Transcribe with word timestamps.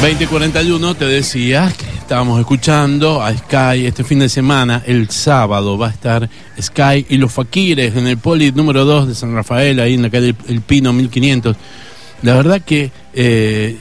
2041 0.00 0.94
te 0.94 1.04
decía 1.04 1.70
que 1.76 1.84
estábamos 1.84 2.40
escuchando 2.40 3.22
a 3.22 3.36
Sky 3.36 3.84
este 3.84 4.02
fin 4.02 4.20
de 4.20 4.30
semana, 4.30 4.82
el 4.86 5.10
sábado 5.10 5.76
va 5.76 5.88
a 5.88 5.90
estar 5.90 6.26
Sky 6.58 7.04
y 7.10 7.18
los 7.18 7.30
Faquires 7.30 7.94
en 7.94 8.06
el 8.06 8.16
Poli 8.16 8.50
número 8.50 8.86
2 8.86 9.08
de 9.08 9.14
San 9.14 9.34
Rafael, 9.34 9.78
ahí 9.78 9.92
en 9.92 10.02
la 10.02 10.08
calle 10.08 10.34
El 10.48 10.62
Pino 10.62 10.94
1500. 10.94 11.54
La 12.22 12.34
verdad 12.34 12.62
que 12.62 12.90
eh, 13.12 13.76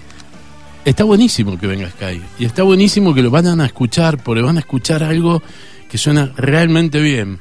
está 0.83 1.05
buenísimo 1.05 1.57
que 1.57 1.67
venga 1.67 1.89
Sky 1.89 2.21
y 2.37 2.43
está 2.43 2.63
buenísimo 2.63 3.13
que 3.13 3.21
lo 3.21 3.31
vayan 3.31 3.61
a 3.61 3.65
escuchar 3.65 4.21
porque 4.21 4.41
van 4.41 4.57
a 4.57 4.59
escuchar 4.59 5.01
algo 5.03 5.41
que 5.89 5.97
suena 5.97 6.33
realmente 6.35 6.99
bien. 6.99 7.39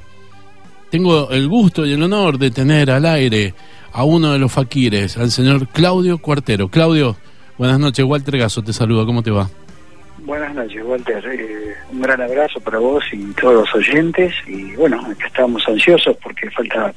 Tengo 0.88 1.30
el 1.30 1.48
gusto 1.48 1.84
y 1.84 1.94
el 1.94 2.02
honor 2.04 2.38
de 2.38 2.52
tener 2.52 2.92
al 2.92 3.06
aire 3.06 3.54
a 3.92 4.04
uno 4.04 4.32
de 4.32 4.38
los 4.38 4.52
Faquires, 4.52 5.16
al 5.16 5.32
señor 5.32 5.66
Claudio 5.66 6.18
Cuartero. 6.18 6.68
Claudio, 6.68 7.16
Buenas 7.58 7.80
noches, 7.80 8.04
Walter 8.04 8.38
Gaso 8.38 8.62
te 8.62 8.72
saluda, 8.72 9.04
¿cómo 9.04 9.20
te 9.20 9.32
va? 9.32 9.50
Buenas 10.24 10.54
noches, 10.54 10.80
Walter. 10.84 11.24
Eh, 11.26 11.74
un 11.90 12.00
gran 12.00 12.20
abrazo 12.20 12.60
para 12.60 12.78
vos 12.78 13.02
y 13.12 13.32
todos 13.32 13.54
los 13.54 13.74
oyentes. 13.74 14.32
Y 14.46 14.76
bueno, 14.76 15.00
acá 15.00 15.26
estamos 15.26 15.66
ansiosos 15.66 16.16
porque 16.22 16.50
faltan 16.50 16.92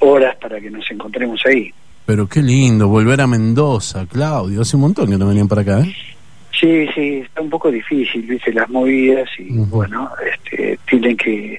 horas 0.00 0.34
para 0.36 0.60
que 0.60 0.70
nos 0.70 0.90
encontremos 0.90 1.40
ahí. 1.46 1.72
Pero 2.06 2.26
qué 2.28 2.42
lindo, 2.42 2.88
volver 2.88 3.20
a 3.20 3.28
Mendoza, 3.28 4.06
Claudio. 4.06 4.62
Hace 4.62 4.76
un 4.76 4.82
montón 4.82 5.10
que 5.10 5.18
no 5.18 5.28
venían 5.28 5.46
para 5.46 5.62
acá, 5.62 5.80
¿eh? 5.80 5.94
Sí, 6.58 6.88
sí, 6.94 7.22
está 7.24 7.40
un 7.40 7.50
poco 7.50 7.70
difícil, 7.70 8.22
viste, 8.22 8.52
las 8.52 8.68
movidas 8.68 9.28
y 9.38 9.50
bueno, 9.50 10.10
este, 10.30 10.78
tienen 10.88 11.16
que, 11.16 11.58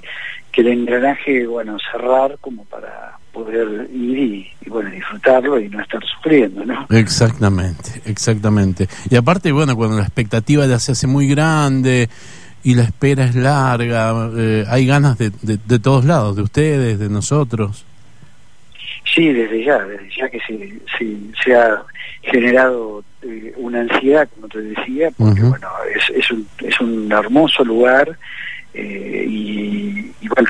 que 0.52 0.62
el 0.62 0.68
engranaje, 0.68 1.48
bueno, 1.48 1.78
cerrar 1.92 2.38
como 2.40 2.66
para 2.66 3.18
poder 3.32 3.90
ir 3.92 4.18
y, 4.66 4.70
bueno, 4.70 4.90
disfrutarlo 4.90 5.60
y 5.60 5.70
no 5.70 5.82
estar 5.82 6.02
sufriendo, 6.06 6.66
¿no? 6.66 6.86
Exactamente, 6.90 8.02
exactamente. 8.06 8.88
Y 9.10 9.16
aparte, 9.16 9.52
bueno, 9.52 9.76
cuando 9.76 9.98
la 9.98 10.04
expectativa 10.04 10.66
ya 10.66 10.80
se 10.80 10.94
hace 10.94 11.08
muy 11.08 11.28
grande 11.28 12.10
y 12.64 12.76
la 12.76 12.84
espera 12.84 13.26
es 13.26 13.36
larga, 13.36 14.30
eh, 14.38 14.66
hay 14.68 14.86
ganas 14.86 15.18
de, 15.18 15.32
de, 15.42 15.80
todos 15.80 16.06
lados, 16.06 16.36
de 16.36 16.44
ustedes, 16.44 17.00
de 17.00 17.10
nosotros. 17.10 17.86
Sí, 19.14 19.30
desde 19.30 19.64
ya, 19.64 19.80
desde 19.80 20.10
ya 20.16 20.30
que 20.30 20.40
se, 20.42 20.80
se, 21.44 21.56
ha 21.56 21.84
generado 22.22 23.04
eh, 23.24 23.54
una 23.58 23.82
ansiedad, 23.82 24.30
como 24.36 24.48
te 24.48 24.62
decía, 24.62 25.10
porque 25.18 25.42
bueno, 25.42 25.68
es, 25.96 26.16
es, 26.16 26.32
un, 26.32 26.48
es 26.60 26.80
un 26.80 27.12
hermoso 27.12 27.66
lugar 27.66 28.18
eh, 28.74 29.26
y, 29.28 30.12
y 30.22 30.28
bueno, 30.30 30.50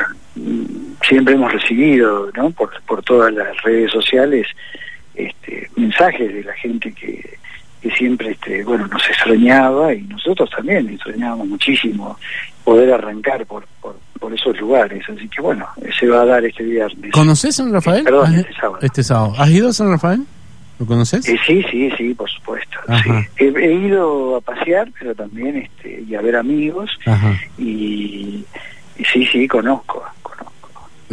siempre 1.11 1.33
hemos 1.33 1.51
recibido, 1.51 2.31
¿no? 2.37 2.51
Por, 2.51 2.69
por 2.83 3.03
todas 3.03 3.33
las 3.33 3.61
redes 3.63 3.91
sociales, 3.91 4.47
este, 5.13 5.69
mensajes 5.75 6.33
de 6.33 6.41
la 6.41 6.53
gente 6.53 6.93
que, 6.93 7.37
que 7.81 7.91
siempre, 7.91 8.31
este, 8.31 8.63
bueno, 8.63 8.87
nos 8.87 9.05
extrañaba 9.09 9.93
y 9.93 10.03
nosotros 10.03 10.49
también 10.49 10.87
extrañábamos 10.87 11.49
muchísimo 11.49 12.17
poder 12.63 12.93
arrancar 12.93 13.45
por, 13.45 13.65
por, 13.81 13.93
esos 14.33 14.57
lugares. 14.61 15.03
Así 15.09 15.27
que 15.27 15.41
bueno, 15.41 15.67
se 15.99 16.07
va 16.07 16.21
a 16.21 16.25
dar 16.25 16.45
este 16.45 16.63
viernes. 16.63 17.11
¿Conoces 17.11 17.57
San 17.57 17.73
Rafael? 17.73 18.05
Perdón, 18.05 18.33
este 18.35 18.53
sábado. 18.53 18.79
Este 18.81 19.03
sábado. 19.03 19.33
¿Has 19.37 19.49
ido 19.49 19.67
a 19.67 19.73
San 19.73 19.89
Rafael? 19.89 20.21
¿Lo 20.79 20.85
conoces? 20.85 21.27
Eh, 21.27 21.37
sí, 21.45 21.61
sí, 21.69 21.91
sí, 21.97 22.13
por 22.13 22.29
supuesto. 22.29 22.77
He, 23.37 23.47
he, 23.47 23.73
ido 23.73 24.37
a 24.37 24.41
pasear, 24.41 24.89
pero 24.97 25.13
también 25.13 25.57
este, 25.57 26.01
y 26.07 26.15
a 26.15 26.21
ver 26.21 26.37
amigos. 26.37 26.89
Y, 27.57 28.45
y 28.97 29.03
sí, 29.03 29.25
sí, 29.25 29.47
conozco. 29.49 30.01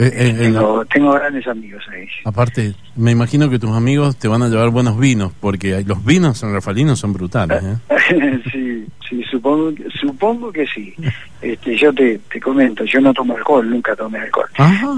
Eh, 0.01 0.13
eh, 0.15 0.35
tengo, 0.39 0.85
tengo, 0.87 1.13
grandes 1.13 1.45
amigos 1.49 1.83
ahí. 1.93 2.07
Aparte, 2.25 2.73
me 2.95 3.11
imagino 3.11 3.51
que 3.51 3.59
tus 3.59 3.73
amigos 3.73 4.17
te 4.17 4.29
van 4.29 4.43
a 4.43 4.49
llevar 4.49 4.71
buenos 4.71 4.97
vinos, 4.97 5.33
porque 5.41 5.83
los 5.85 6.05
vinos 6.05 6.39
sanrafalinos 6.39 7.01
son 7.01 7.13
brutales. 7.13 7.65
¿eh? 7.65 8.41
sí, 8.53 8.87
sí, 9.09 9.25
supongo, 9.29 9.73
supongo 10.01 10.53
que 10.53 10.65
sí. 10.69 10.95
Este, 11.43 11.77
yo 11.77 11.93
te, 11.93 12.21
te 12.31 12.41
comento, 12.41 12.85
yo 12.85 13.01
no 13.01 13.13
tomo 13.13 13.37
alcohol, 13.37 13.69
nunca 13.69 13.97
tomé 13.97 14.21
alcohol. 14.21 14.49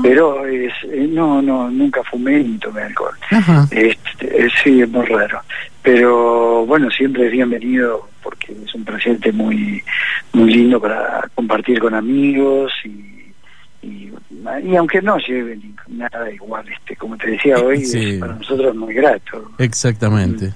Pero 0.03 0.45
es, 0.47 0.75
eh, 0.85 1.09
no, 1.11 1.41
no, 1.41 1.71
nunca 1.71 2.03
fumé 2.05 2.41
ni 2.41 2.59
tomé 2.59 2.83
alcohol. 2.83 3.15
Este, 3.71 4.51
sí, 4.63 4.83
es 4.83 4.91
muy 4.91 5.07
raro. 5.07 5.41
Pero 5.83 6.67
bueno, 6.67 6.91
siempre 6.91 7.25
es 7.25 7.33
bienvenido 7.33 8.07
porque 8.23 8.53
es 8.53 8.75
un 8.75 8.85
presente 8.85 9.33
muy, 9.33 9.83
muy 10.35 10.53
lindo 10.53 10.79
para 10.79 11.27
compartir 11.35 11.81
con 11.81 11.95
amigos 11.95 12.71
y 12.85 13.20
y, 13.83 14.11
y 14.65 14.77
aunque 14.77 15.01
no 15.03 15.17
lleven 15.19 15.75
nada 15.89 16.31
igual, 16.31 16.67
este 16.69 16.97
como 16.97 17.17
te 17.17 17.31
decía 17.31 17.57
hoy, 17.59 18.19
para 18.19 18.35
nosotros 18.35 18.75
muy 18.77 18.95
grato. 18.95 19.51
Exactamente. 19.59 20.47
Mm. 20.49 20.53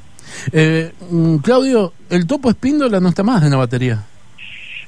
Eh, 0.52 0.92
mm, 1.10 1.36
Claudio, 1.38 1.92
¿el 2.10 2.26
topo 2.26 2.50
Espíndola 2.50 3.00
no 3.00 3.08
está 3.08 3.22
más 3.22 3.42
en 3.42 3.50
la 3.50 3.56
batería? 3.56 4.04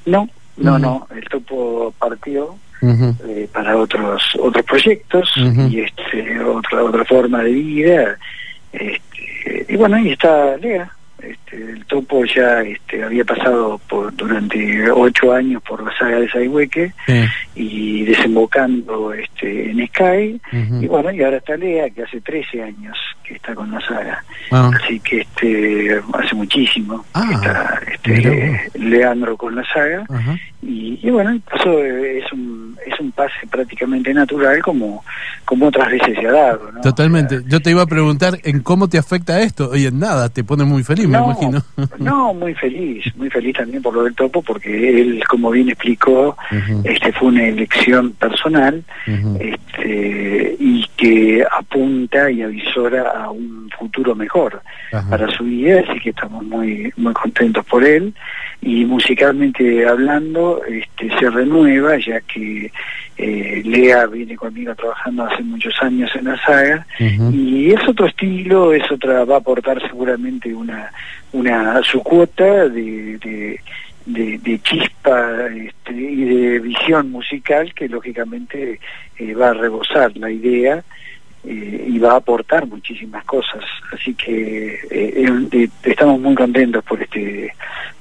No, 0.05 0.29
no, 0.57 0.77
mm. 0.77 0.81
no, 0.81 1.07
el 1.15 1.23
topo 1.29 1.93
partió 1.97 2.55
eh, 2.81 3.49
para 3.51 3.75
otros 3.75 4.21
otros 4.39 4.65
proyectos 4.65 5.33
y 5.69 5.79
este 5.79 6.39
otra 6.41 6.83
otra 6.83 7.05
forma 7.05 7.43
de 7.43 7.51
vida. 7.51 8.17
Este, 8.71 9.65
y 9.67 9.75
bueno, 9.75 9.95
ahí 9.95 10.11
está 10.11 10.57
Lea, 10.57 10.91
este, 11.19 11.71
el 11.71 11.85
topo 11.97 12.23
ya 12.25 12.61
este, 12.61 13.03
había 13.03 13.25
pasado 13.25 13.79
por, 13.89 14.15
durante 14.15 14.91
ocho 14.91 15.33
años 15.33 15.63
por 15.63 15.83
la 15.83 15.97
saga 15.97 16.19
de 16.19 16.29
Saihueque 16.29 16.93
y 17.55 18.03
desembocando 18.03 19.13
este, 19.13 19.71
en 19.71 19.87
Sky. 19.87 20.39
Y 20.81 20.87
bueno, 20.87 21.11
y 21.11 21.23
ahora 21.23 21.37
está 21.37 21.57
Lea, 21.57 21.89
que 21.89 22.03
hace 22.03 22.21
13 22.21 22.61
años 22.61 22.95
que 23.23 23.35
está 23.35 23.55
con 23.55 23.71
la 23.71 23.81
saga. 23.81 24.23
Ah. 24.51 24.69
Así 24.81 24.99
que 24.99 25.21
este, 25.21 25.99
hace 26.13 26.35
muchísimo 26.35 27.01
que 27.01 27.09
ah, 27.15 27.29
está 27.33 27.81
este, 27.91 28.71
Leandro 28.75 29.35
con 29.35 29.55
la 29.55 29.63
saga. 29.73 30.05
Y, 30.61 31.09
bueno, 31.09 31.39
eso 31.55 31.83
es 31.83 32.31
un, 32.33 32.77
es 32.85 32.99
un 32.99 33.11
pase 33.11 33.47
prácticamente 33.49 34.13
natural 34.13 34.61
como, 34.61 35.03
como 35.45 35.67
otras 35.67 35.89
veces 35.89 36.17
se 36.19 36.27
ha 36.27 36.31
dado. 36.31 36.71
Totalmente. 36.81 37.41
Yo 37.47 37.61
te 37.61 37.71
iba 37.71 37.83
a 37.83 37.85
preguntar 37.85 38.39
en 38.43 38.61
cómo 38.61 38.89
te 38.89 38.97
afecta 38.97 39.39
esto 39.41 39.75
y 39.75 39.85
en 39.85 39.99
nada, 39.99 40.29
te 40.29 40.43
pone 40.43 40.65
muy 40.65 40.83
feliz 40.83 41.07
no, 41.07 41.19
me 41.19 41.33
imagino. 41.33 41.63
No, 41.99 42.33
muy 42.33 42.53
feliz, 42.53 43.05
muy 43.15 43.29
feliz 43.29 43.55
también 43.57 43.81
por 43.81 43.93
lo 43.93 44.03
del 44.03 44.15
topo, 44.15 44.41
porque 44.41 45.01
él, 45.01 45.23
como 45.27 45.51
bien 45.51 45.69
explicó, 45.69 46.37
este 46.83 47.11
fue 47.13 47.29
una 47.29 47.45
elección 47.45 48.11
personal 48.13 48.83
este, 49.39 50.55
y 50.59 50.85
que 50.95 51.45
apunta 51.49 52.29
y 52.31 52.41
avisora 52.41 53.11
a 53.11 53.29
un 53.29 53.69
futuro 53.77 54.15
mejor 54.15 54.61
para 55.09 55.29
su 55.31 55.43
vida, 55.43 55.81
así 55.87 55.99
que 55.99 56.09
estamos 56.09 56.43
muy 56.43 56.91
muy 56.97 57.13
contentos 57.13 57.65
por 57.65 57.83
él. 57.83 58.13
Y 58.59 58.85
musicalmente 58.85 59.87
hablando 59.87 60.61
este, 60.65 61.15
se 61.19 61.29
renueva 61.29 61.97
ya 61.99 62.19
que 62.21 62.71
eh, 63.17 63.61
Lea 63.65 64.05
viene 64.07 64.35
conmigo 64.35 64.75
trabajando 64.75 65.25
hace 65.25 65.43
muchos 65.43 65.73
años 65.81 66.09
en 66.15 66.25
la 66.25 66.37
saga 66.43 66.85
y 66.99 67.71
es 67.71 67.87
otro 67.87 68.05
estilo, 68.05 68.73
es 68.73 68.91
otra, 68.91 69.25
va 69.25 69.35
a 69.35 69.39
aportar 69.39 69.81
seguramente 69.81 70.53
una, 70.53 70.91
una 71.33 71.81
su 71.83 72.01
cuota 72.01 72.69
de, 72.69 73.59
de, 74.05 74.59
chispa 74.63 75.47
este, 75.47 75.93
y 75.93 76.23
de 76.23 76.59
visión 76.59 77.11
musical 77.11 77.73
que 77.73 77.89
lógicamente 77.89 78.79
eh, 79.17 79.33
va 79.33 79.49
a 79.49 79.53
rebosar 79.53 80.15
la 80.17 80.31
idea 80.31 80.83
eh, 81.43 81.85
y 81.87 81.99
va 81.99 82.13
a 82.13 82.17
aportar 82.17 82.65
muchísimas 82.67 83.23
cosas 83.25 83.63
así 83.93 84.13
que 84.15 84.79
estamos 85.83 86.19
muy 86.19 86.35
contentos 86.35 86.83
por 86.83 87.01
este 87.01 87.53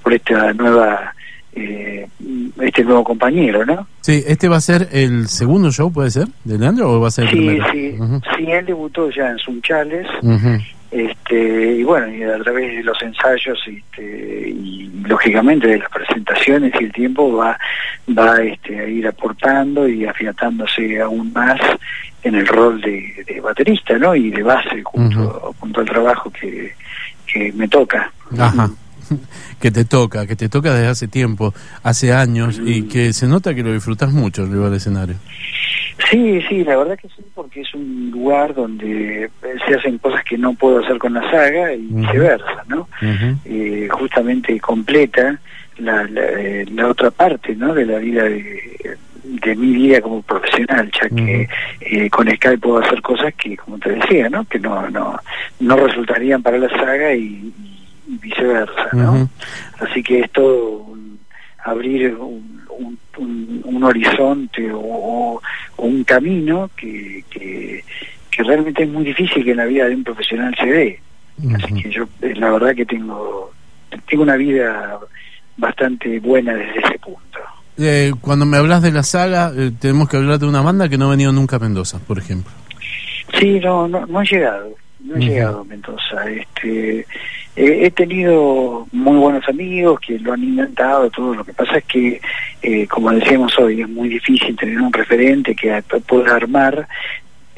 por 0.03 0.15
esta 0.15 0.53
nueva 0.53 1.13
eh, 1.57 2.07
este 2.61 2.85
nuevo 2.85 3.03
compañero, 3.03 3.65
¿no? 3.65 3.87
Sí, 4.03 4.23
este 4.27 4.47
va 4.47 4.57
a 4.57 4.61
ser 4.61 4.89
el 4.93 5.27
segundo 5.27 5.71
show, 5.71 5.91
¿puede 5.91 6.11
ser? 6.11 6.29
¿De 6.45 6.59
Leandro 6.59 6.93
o 6.93 7.01
va 7.01 7.09
a 7.09 7.11
ser 7.11 7.25
el 7.25 7.31
sí, 7.31 7.37
primero? 7.37 7.73
Sí, 7.73 7.97
sí, 8.37 8.53
él 8.53 8.67
debutó 8.67 9.11
ya 9.11 9.31
en 9.31 9.39
Sunchales, 9.39 10.07
este, 10.91 11.73
y 11.75 11.83
bueno, 11.83 12.09
y 12.09 12.23
a 12.23 12.39
través 12.39 12.77
de 12.77 12.83
los 12.83 13.01
ensayos 13.03 13.59
este, 13.67 14.49
y 14.49 14.91
lógicamente 15.07 15.66
de 15.66 15.78
las 15.78 15.91
presentaciones 15.91 16.72
y 16.81 16.84
el 16.84 16.93
tiempo 16.93 17.37
va, 17.37 17.59
va 18.16 18.37
este, 18.39 18.78
a 18.78 18.87
ir 18.87 19.07
aportando 19.07 19.89
y 19.89 20.07
afiatándose 20.07 21.01
aún 21.01 21.33
más 21.33 21.60
en 22.22 22.34
el 22.34 22.47
rol 22.47 22.81
de, 22.81 23.41
baterista, 23.43 23.97
¿no? 23.99 24.15
Y 24.15 24.31
de 24.31 24.43
base 24.43 24.83
junto, 24.83 25.55
junto 25.60 25.81
al 25.81 25.87
trabajo 25.87 26.31
que, 26.31 26.75
que 27.27 27.53
me 27.53 27.69
toca. 27.69 28.10
Ajá. 28.39 28.69
que 29.61 29.71
te 29.71 29.85
toca, 29.85 30.27
que 30.27 30.37
te 30.37 30.49
toca 30.49 30.75
desde 30.75 30.89
hace 30.89 31.09
tiempo, 31.09 31.55
hace 31.83 32.13
años, 32.13 32.61
y 32.65 32.83
que 32.89 33.13
se 33.13 33.27
nota 33.27 33.55
que 33.55 33.63
lo 33.63 33.73
disfrutas 33.73 34.13
mucho 34.13 34.47
del 34.47 34.75
escenario. 34.75 35.17
Sí, 36.11 36.41
sí, 36.49 36.63
la 36.63 36.77
verdad 36.77 36.99
que 36.99 37.09
sí, 37.09 37.23
porque 37.35 37.63
es 37.63 37.75
un 37.75 38.11
lugar 38.11 38.55
donde 38.55 39.31
se 39.67 39.75
hacen 39.75 39.99
cosas 39.99 40.23
que 40.25 40.37
no 40.37 40.55
puedo 40.55 40.79
hacer 40.85 40.99
con 40.99 41.15
la 41.15 41.23
saga 41.31 41.73
y 41.73 41.87
viceversa, 41.89 42.65
¿no? 42.69 42.89
Eh, 43.45 43.89
justamente 43.91 44.61
completa 44.61 45.41
la, 45.79 46.07
eh, 46.15 46.67
la, 46.73 46.89
otra 46.89 47.11
parte, 47.11 47.57
¿no? 47.57 47.75
De 47.75 47.87
la 47.87 47.99
vida 47.99 48.25
de, 48.25 48.97
de 49.25 49.57
mi 49.57 49.73
vida 49.73 50.01
como 50.01 50.23
profesional, 50.23 50.91
ya 50.93 51.09
que 51.09 51.49
eh, 51.81 52.11
con 52.11 52.29
Skype 52.29 52.59
puedo 52.59 52.79
hacer 52.79 53.03
cosas 53.03 53.35
que, 53.35 53.57
como 53.57 53.79
te 53.79 53.93
decía, 53.93 54.29
¿no? 54.29 54.45
Que 54.45 54.59
no, 54.59 54.89
no, 54.91 55.19
no 55.61 55.77
resultarían 55.77 56.43
para 56.43 56.59
la 56.59 56.69
saga 56.69 57.15
y 57.15 57.53
y 58.07 58.19
viceversa, 58.19 58.89
¿no? 58.93 59.29
Así 59.81 60.03
que 60.03 60.21
es 60.21 60.31
todo 60.33 60.97
abrir 61.65 62.15
un, 62.15 62.57
un, 63.19 63.85
horizonte 63.85 64.71
o, 64.73 65.41
un 65.79 66.05
camino 66.05 66.71
que, 66.77 67.25
que, 67.31 67.83
realmente 68.39 68.83
es 68.83 68.89
muy 68.89 69.05
difícil 69.05 69.45
que 69.45 69.53
en 69.53 69.57
la 69.57 69.65
vida 69.65 69.87
de 69.89 69.95
un 69.95 70.05
profesional 70.05 70.55
se 70.59 70.67
dé. 70.67 71.01
Así 71.55 71.75
que 71.75 71.91
yo, 71.91 72.05
eh, 72.23 72.35
la 72.37 72.51
verdad 72.51 72.75
que 72.75 72.87
tengo, 72.87 73.53
tengo 74.09 74.23
una 74.23 74.37
vida 74.37 74.99
bastante 75.57 76.19
buena 76.21 76.55
desde 76.55 76.79
ese 76.81 76.99
punto. 76.99 77.39
Eh, 77.79 78.13
cuando 78.21 78.47
me 78.47 78.57
hablas 78.57 78.83
de 78.83 78.93
la 78.93 79.03
saga, 79.03 79.53
eh, 79.57 79.71
tenemos 79.79 80.09
que 80.09 80.17
hablar 80.17 80.39
de 80.39 80.47
una 80.47 80.63
banda 80.63 80.89
que 80.89 80.97
no 80.97 81.07
ha 81.07 81.11
venido 81.11 81.33
nunca 81.33 81.57
a 81.57 81.59
Mendoza, 81.59 81.99
por 81.99 82.19
ejemplo. 82.19 82.53
Sí, 83.39 83.59
no, 83.61 83.87
no, 83.89 84.07
no 84.07 84.23
he 84.23 84.27
llegado, 84.27 84.75
no 85.01 85.17
he 85.17 85.21
llegado 85.21 85.61
a 85.61 85.65
Mendoza. 85.65 86.31
Este, 86.31 87.07
he 87.57 87.91
tenido 87.91 88.87
muy 88.93 89.17
buenos 89.17 89.49
amigos 89.49 89.99
que 90.01 90.19
lo 90.19 90.35
han 90.35 90.45
inventado, 90.45 91.09
todo. 91.11 91.35
Lo 91.35 91.45
que 91.45 91.55
pasa 91.55 91.79
es 91.79 91.85
que, 91.85 92.21
eh, 92.63 92.87
como 92.87 93.11
decíamos 93.11 93.59
hoy, 93.59 93.81
es 93.81 93.89
muy 93.89 94.11
difícil 94.11 94.55
tener 94.57 94.79
un 94.79 94.93
referente 94.93 95.55
que 95.55 95.83
pueda 96.07 96.37
armar 96.37 96.87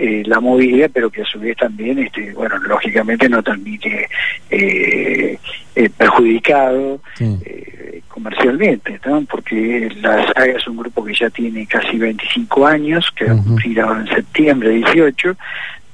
eh, 0.00 0.23
la 0.27 0.39
movilidad, 0.39 0.89
pero 0.95 1.11
que 1.11 1.23
a 1.23 1.25
su 1.25 1.41
vez 1.41 1.56
también, 1.56 1.99
este, 1.99 2.33
bueno, 2.33 2.56
lógicamente 2.59 3.29
no 3.29 3.43
termine 3.43 4.06
eh, 4.49 5.37
eh 5.75 5.91
perjudicado 5.97 7.00
eh, 7.19 8.00
comercialmente, 8.06 9.00
¿no? 9.05 9.23
Porque 9.23 9.91
la 10.00 10.25
saga 10.29 10.56
es 10.56 10.69
un 10.69 10.77
grupo 10.77 11.05
que 11.05 11.15
ya 11.15 11.29
tiene 11.31 11.67
casi 11.67 11.99
25 11.99 12.65
años, 12.65 13.11
que 13.17 13.25
uh 13.25 13.43
-huh. 13.43 14.00
en 14.00 14.06
septiembre 14.15 14.71
18, 14.71 15.37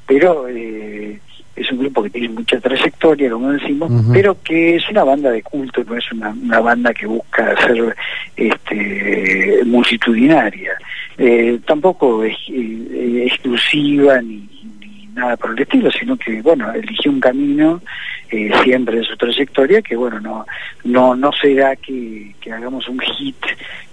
pero 0.06 0.48
es 1.56 1.70
un 1.70 1.78
grupo 1.78 2.02
que 2.02 2.10
tiene 2.10 2.28
mucha 2.28 2.58
trayectoria, 2.60 3.30
como 3.30 3.52
decimos, 3.52 3.90
pero 4.12 4.36
que 4.42 4.76
es 4.76 4.88
una 4.90 5.04
banda 5.04 5.30
de 5.30 5.42
culto, 5.42 5.84
no 5.84 5.96
es 5.96 6.12
una, 6.12 6.30
una 6.30 6.60
banda 6.60 6.92
que 6.92 7.06
busca 7.06 7.54
ser 7.66 7.94
este, 8.36 9.60
multitudinaria. 9.64 10.72
Eh, 11.16 11.60
tampoco 11.64 12.24
es 12.24 12.36
eh, 12.48 13.26
exclusiva 13.26 14.20
ni, 14.20 14.48
nada 15.14 15.36
por 15.36 15.52
el 15.52 15.60
estilo, 15.60 15.90
sino 15.92 16.16
que, 16.16 16.42
bueno, 16.42 16.72
eligió 16.72 17.10
un 17.10 17.20
camino 17.20 17.80
eh, 18.30 18.50
siempre 18.64 18.98
en 18.98 19.04
su 19.04 19.16
trayectoria 19.16 19.80
que, 19.80 19.94
bueno, 19.94 20.18
no 20.20 20.44
no 20.82 21.14
no 21.14 21.30
será 21.32 21.76
que, 21.76 22.34
que 22.40 22.52
hagamos 22.52 22.88
un 22.88 22.98
hit 22.98 23.36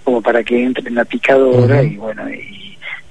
como 0.02 0.20
para 0.20 0.42
que 0.42 0.64
entre 0.64 0.88
en 0.88 0.96
la 0.96 1.04
picadora 1.04 1.82
y, 1.82 1.96
bueno, 1.96 2.28
y, 2.28 2.61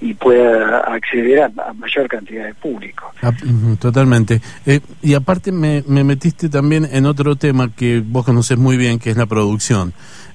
y 0.01 0.15
pueda 0.15 0.79
acceder 0.79 1.43
a, 1.43 1.73
mayor 1.73 2.07
cantidad 2.07 2.45
de 2.45 2.53
público. 2.55 3.11
Ah, 3.21 3.31
totalmente. 3.79 4.41
y 5.01 5.13
aparte 5.13 5.51
me, 5.51 5.83
me 5.87 6.03
metiste 6.03 6.49
también 6.49 6.89
en 6.91 7.05
otro 7.05 7.35
tema 7.35 7.71
que 7.73 8.03
vos 8.05 8.25
conoces 8.25 8.57
muy 8.57 8.77
bien, 8.77 8.97
que 8.99 9.11
es 9.11 9.17
la 9.17 9.27
producción. 9.27 9.93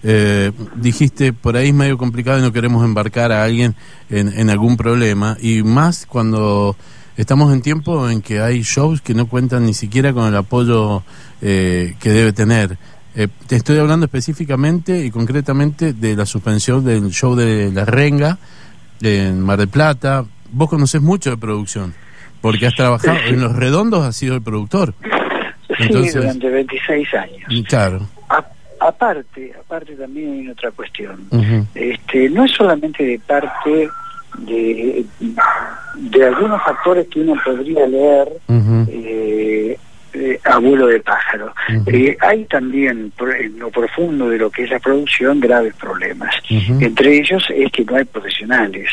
Eh, 0.08 0.52
dijiste, 0.76 1.32
por 1.32 1.56
ahí 1.56 1.68
es 1.68 1.74
medio 1.74 1.98
complicado 1.98 2.38
y 2.38 2.42
no 2.42 2.52
queremos 2.52 2.84
embarcar 2.84 3.32
a 3.32 3.42
alguien 3.42 3.74
en, 4.08 4.50
algún 4.50 4.76
problema, 4.76 5.36
y 5.40 5.64
más 5.64 6.06
cuando 6.06 6.76
estamos 7.16 7.52
en 7.52 7.60
tiempo 7.60 8.08
en 8.08 8.22
que 8.22 8.40
hay 8.40 8.62
shows 8.62 9.00
que 9.00 9.14
no 9.14 9.26
cuentan 9.26 9.66
ni 9.66 9.74
siquiera 9.74 10.12
con 10.12 10.28
el 10.28 10.36
apoyo 10.36 11.02
eh, 11.42 11.96
que 11.98 12.10
debe 12.10 12.32
tener. 12.32 12.78
Eh, 13.16 13.26
te 13.48 13.56
estoy 13.56 13.78
hablando 13.78 14.06
específicamente 14.06 15.04
y 15.04 15.10
concretamente 15.10 15.92
de 15.92 16.14
la 16.14 16.24
suspensión 16.24 16.84
del 16.84 17.10
show 17.10 17.34
de 17.34 17.72
La 17.72 17.84
Renga 17.84 18.38
en 19.02 19.40
Mar 19.40 19.58
del 19.58 19.68
Plata. 19.68 20.24
Vos 20.52 20.68
conocés 20.68 21.02
mucho 21.02 21.30
de 21.30 21.36
producción, 21.36 21.94
porque 22.40 22.66
has 22.66 22.74
trabajado 22.74 23.18
en 23.26 23.40
Los 23.40 23.54
Redondos, 23.56 24.04
has 24.04 24.16
sido 24.16 24.34
el 24.34 24.42
productor. 24.42 24.94
sí, 25.78 26.10
durante 26.10 26.48
26 26.48 27.14
años. 27.14 27.66
Claro 27.68 28.06
aparte, 28.80 29.52
aparte 29.58 29.94
también 29.94 30.32
hay 30.32 30.48
otra 30.48 30.70
cuestión. 30.70 31.28
este, 31.74 32.28
no 32.30 32.44
es 32.44 32.52
solamente 32.52 33.04
de 33.04 33.18
parte 33.18 33.88
de, 34.38 35.04
de 35.94 36.24
algunos 36.26 36.62
factores 36.62 37.08
que 37.08 37.20
uno 37.20 37.34
podría 37.44 37.86
leer 37.86 38.32
eh, 38.88 39.78
eh, 40.18 40.40
abuelo 40.44 40.86
de 40.86 41.00
pájaro. 41.00 41.54
Eh, 41.86 42.16
hay 42.20 42.44
también 42.44 43.12
en 43.38 43.58
lo 43.58 43.70
profundo 43.70 44.30
de 44.30 44.38
lo 44.38 44.50
que 44.50 44.64
es 44.64 44.70
la 44.70 44.78
producción 44.78 45.40
graves 45.40 45.74
problemas. 45.74 46.34
Entre 46.48 47.18
ellos 47.18 47.46
es 47.54 47.70
que 47.70 47.84
no 47.84 47.96
hay 47.96 48.04
profesionales, 48.04 48.88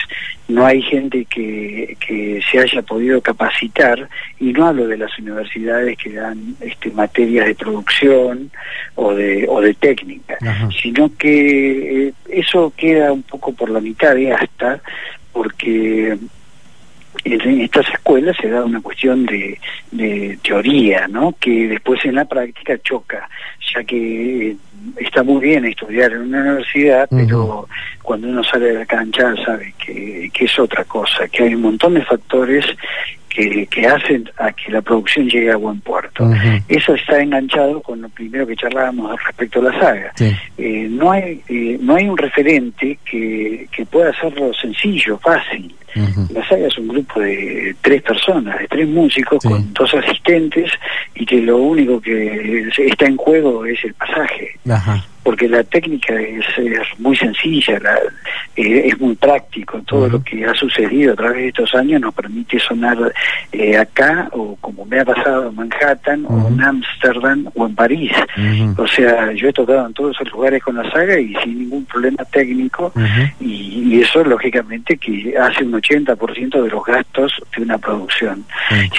no 0.48 0.66
hay 0.66 0.81
gente 0.81 1.25
que, 1.25 1.96
que 2.06 2.42
se 2.52 2.60
haya 2.60 2.81
podido 2.81 3.22
capacitar, 3.22 4.10
y 4.40 4.52
no 4.52 4.68
hablo 4.68 4.88
de 4.88 4.98
las 4.98 5.18
universidades 5.18 5.98
que 5.98 6.14
dan 6.14 6.56
este, 6.60 6.92
materias 6.92 7.48
de 7.48 7.56
producción 7.56 8.52
o 8.96 9.14
de, 9.14 9.46
o 9.48 9.62
de 9.62 9.74
técnica, 9.74 10.38
sino 10.81 11.10
que 11.18 12.08
eh, 12.08 12.14
eso 12.30 12.74
queda 12.75 13.14
un 13.14 13.24
poco 13.24 13.54
por 13.54 13.70
la 13.70 13.80
mitad 13.80 14.16
de 14.16 14.34
hasta, 14.34 14.81
porque 15.31 16.18
en 17.24 17.62
estas 17.62 17.88
escuelas 17.89 18.36
se 18.39 18.50
da 18.50 18.63
una 18.63 18.81
cuestión 18.81 19.25
de, 19.25 19.60
de 19.92 20.38
teoría, 20.44 21.07
¿no? 21.07 21.36
Que 21.39 21.68
después 21.68 22.04
en 22.06 22.15
la 22.15 22.25
práctica 22.25 22.77
choca, 22.80 23.30
ya 23.74 23.83
que 23.83 24.56
está 24.98 25.24
muy 25.24 25.42
bien 25.42 25.65
estudiar 25.65 26.12
en 26.12 26.21
una 26.21 26.42
universidad, 26.42 27.07
pero 27.10 27.68
cuando 28.01 28.27
uno 28.27 28.44
sale 28.44 28.68
de 28.68 28.80
la 28.80 28.86
cancha 28.86 29.33
sabe 29.45 29.74
que, 29.83 30.30
que 30.33 30.45
es 30.45 30.60
otra 30.60 30.83
cosa, 30.83 31.27
que 31.30 31.44
hay 31.44 31.56
un 31.56 31.62
montón 31.62 31.94
de 31.94 32.04
factores 32.04 32.65
que, 33.33 33.65
que 33.68 33.88
hacen 33.88 34.30
a 34.38 34.51
que 34.51 34.71
la 34.71 34.81
producción 34.81 35.27
llegue 35.27 35.51
a 35.51 35.57
buen 35.57 35.80
puerto. 35.81 36.30
Eso 36.68 36.94
está 36.94 37.19
enganchado 37.19 37.81
con 37.81 38.01
lo 38.01 38.09
primero 38.09 38.45
que 38.45 38.56
charlábamos 38.56 39.19
respecto 39.25 39.59
a 39.59 39.71
la 39.71 39.80
saga. 39.80 40.12
Eh, 40.57 40.88
no 40.89 41.12
hay 41.12 41.41
eh, 41.50 41.77
no 41.81 41.95
hay 41.95 42.07
un 42.07 42.18
referente 42.18 43.00
que, 43.03 43.68
que 43.75 43.85
pueda 43.85 44.12
hacerlo 44.12 44.53
sencillo, 44.53 45.18
fácil. 45.18 45.74
La 46.33 46.47
saga 46.47 46.68
es 46.68 46.77
un 46.80 46.88
grupo 46.88 47.19
de 47.19 47.75
tres 47.81 48.01
personas, 48.01 48.57
de 48.59 48.68
tres 48.68 48.88
músicos 48.88 49.44
con 49.44 49.74
dos 49.74 49.94
asistentes 49.94 50.71
y 51.13 51.25
que 51.25 51.39
lo 51.41 51.57
único 51.57 52.01
que 52.01 52.68
está 52.77 53.06
en 53.06 53.18
juego 53.18 53.65
es 53.65 53.83
el 53.83 53.94
pasaje. 53.94 54.57
Porque 55.24 55.48
la 55.48 55.64
técnica 55.64 56.20
es, 56.20 56.46
muy 56.98 57.16
sencilla, 57.16 57.80
eh, 58.56 58.84
es 58.86 59.00
muy 59.00 59.16
práctico. 59.16 59.81
Todo 59.86 60.10
lo 60.10 60.24
que 60.24 60.46
ha 60.46 60.54
sucedido 60.54 61.14
a 61.14 61.16
través 61.16 61.38
de 61.38 61.48
estos 61.48 61.74
años 61.75 62.02
nos 62.02 62.14
permite 62.14 62.60
sonar 62.60 62.98
eh, 63.52 63.78
acá 63.78 64.30
o 64.31 64.56
como 64.60 64.86
me 64.86 65.00
ha 65.00 65.06
pasado 65.06 65.50
en 65.50 65.56
Manhattan 65.56 66.25
o 66.28 66.48
en 66.48 66.62
Ámsterdam 66.62 67.50
o 67.56 67.66
en 67.66 67.75
París. 67.75 68.12
O 68.78 68.88
sea, 68.88 69.31
yo 69.34 69.50
he 69.50 69.54
tocado 69.54 69.88
en 69.88 69.94
todos 69.94 70.16
esos 70.16 70.31
lugares 70.31 70.62
con 70.64 70.75
la 70.75 70.90
saga 70.92 71.20
y 71.20 71.34
sin 71.44 71.60
ningún 71.60 71.86
problema 71.86 72.24
técnico 72.25 72.92
y, 73.39 73.94
y, 73.94 74.01
eso 74.01 74.24
lógicamente 74.24 74.98
que 74.98 75.36
hace 75.38 75.63
un 75.63 75.74
80% 75.74 76.63
de 76.63 76.70
los 76.70 76.84
gastos 76.84 77.34
de 77.56 77.63
una 77.63 77.77
producción. 77.77 78.44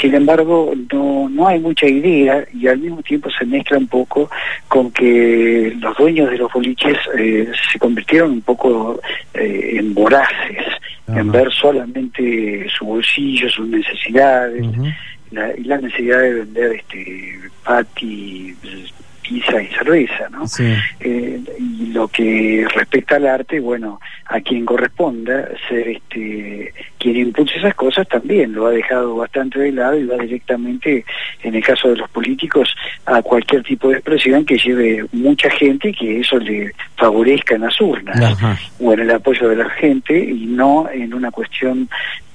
Sin 0.00 0.14
embargo, 0.14 0.72
no, 0.92 1.28
no 1.28 1.48
hay 1.48 1.60
mucha 1.60 1.86
idea 1.86 2.44
y 2.52 2.66
al 2.68 2.78
mismo 2.78 3.02
tiempo 3.02 3.28
se 3.30 3.44
mezcla 3.44 3.78
un 3.78 3.88
poco 3.88 4.30
con 4.68 4.90
que 4.90 5.74
los 5.80 5.96
dueños 5.96 6.13
de 6.22 6.38
los 6.38 6.52
boliches 6.52 6.98
eh, 7.18 7.50
se 7.72 7.78
convirtieron 7.78 8.32
un 8.32 8.42
poco 8.42 9.00
eh, 9.34 9.76
en 9.78 9.94
voraces, 9.94 10.64
en 11.08 11.30
ver 11.30 11.52
solamente 11.52 12.66
su 12.70 12.86
bolsillo, 12.86 13.48
sus 13.48 13.68
necesidades. 13.68 14.64
La, 15.30 15.56
y 15.56 15.64
la 15.64 15.78
necesidad 15.78 16.20
de 16.20 16.34
vender 16.34 16.72
este 16.72 17.40
pati 17.64 18.54
pizza 19.26 19.62
y 19.62 19.66
cerveza, 19.68 20.28
¿no? 20.30 20.44
Eh, 21.00 21.40
y 21.58 21.86
lo 21.86 22.08
que 22.08 22.66
respecta 22.74 23.16
al 23.16 23.26
arte, 23.26 23.58
bueno, 23.58 24.00
a 24.26 24.40
quien 24.40 24.64
corresponda 24.64 25.48
ser 25.68 25.88
este 25.88 26.72
quien 26.98 27.16
impulse 27.16 27.58
esas 27.58 27.74
cosas 27.74 28.08
también 28.08 28.52
lo 28.54 28.66
ha 28.66 28.70
dejado 28.70 29.16
bastante 29.16 29.58
de 29.58 29.72
lado 29.72 29.98
y 29.98 30.06
va 30.06 30.16
directamente, 30.16 31.04
en 31.42 31.54
el 31.54 31.62
caso 31.62 31.88
de 31.88 31.96
los 31.96 32.10
políticos, 32.10 32.74
a 33.04 33.20
cualquier 33.22 33.62
tipo 33.62 33.88
de 33.88 33.96
expresión 33.96 34.44
que 34.44 34.56
lleve 34.56 35.04
mucha 35.12 35.50
gente 35.50 35.90
y 35.90 35.94
que 35.94 36.20
eso 36.20 36.38
le 36.38 36.72
favorezca 36.96 37.56
en 37.56 37.62
las 37.62 37.78
urnas. 37.80 38.36
O 38.80 38.92
en 38.92 39.00
el 39.00 39.10
apoyo 39.10 39.48
de 39.48 39.56
la 39.56 39.68
gente 39.70 40.18
y 40.18 40.46
no 40.46 40.88
en 40.90 41.12
una 41.12 41.30
cuestión 41.30 41.88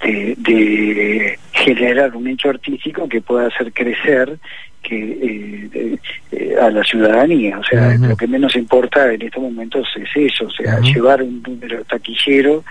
de, 0.04 0.36
de 0.38 1.40
generar 1.52 2.16
un 2.16 2.28
hecho 2.28 2.50
artístico 2.50 3.08
que 3.10 3.22
pueda 3.22 3.48
hacer 3.48 3.74
crecer 3.74 4.38
que 4.82 4.96
eh, 4.96 5.98
eh, 6.32 6.56
a 6.60 6.70
la 6.70 6.84
ciudadanía. 6.84 7.60
O 7.60 7.64
sea, 7.64 7.96
lo 7.98 8.16
que 8.16 8.28
menos 8.28 8.56
importa 8.56 9.12
en 9.14 9.22
estos 9.22 9.44
momentos 9.44 9.88
es 9.96 10.10
eso, 10.16 10.46
o 10.46 10.52
sea, 10.52 10.80
llevar 10.80 11.22
un 11.22 11.42
número 11.42 11.84
taquillero 11.86 12.64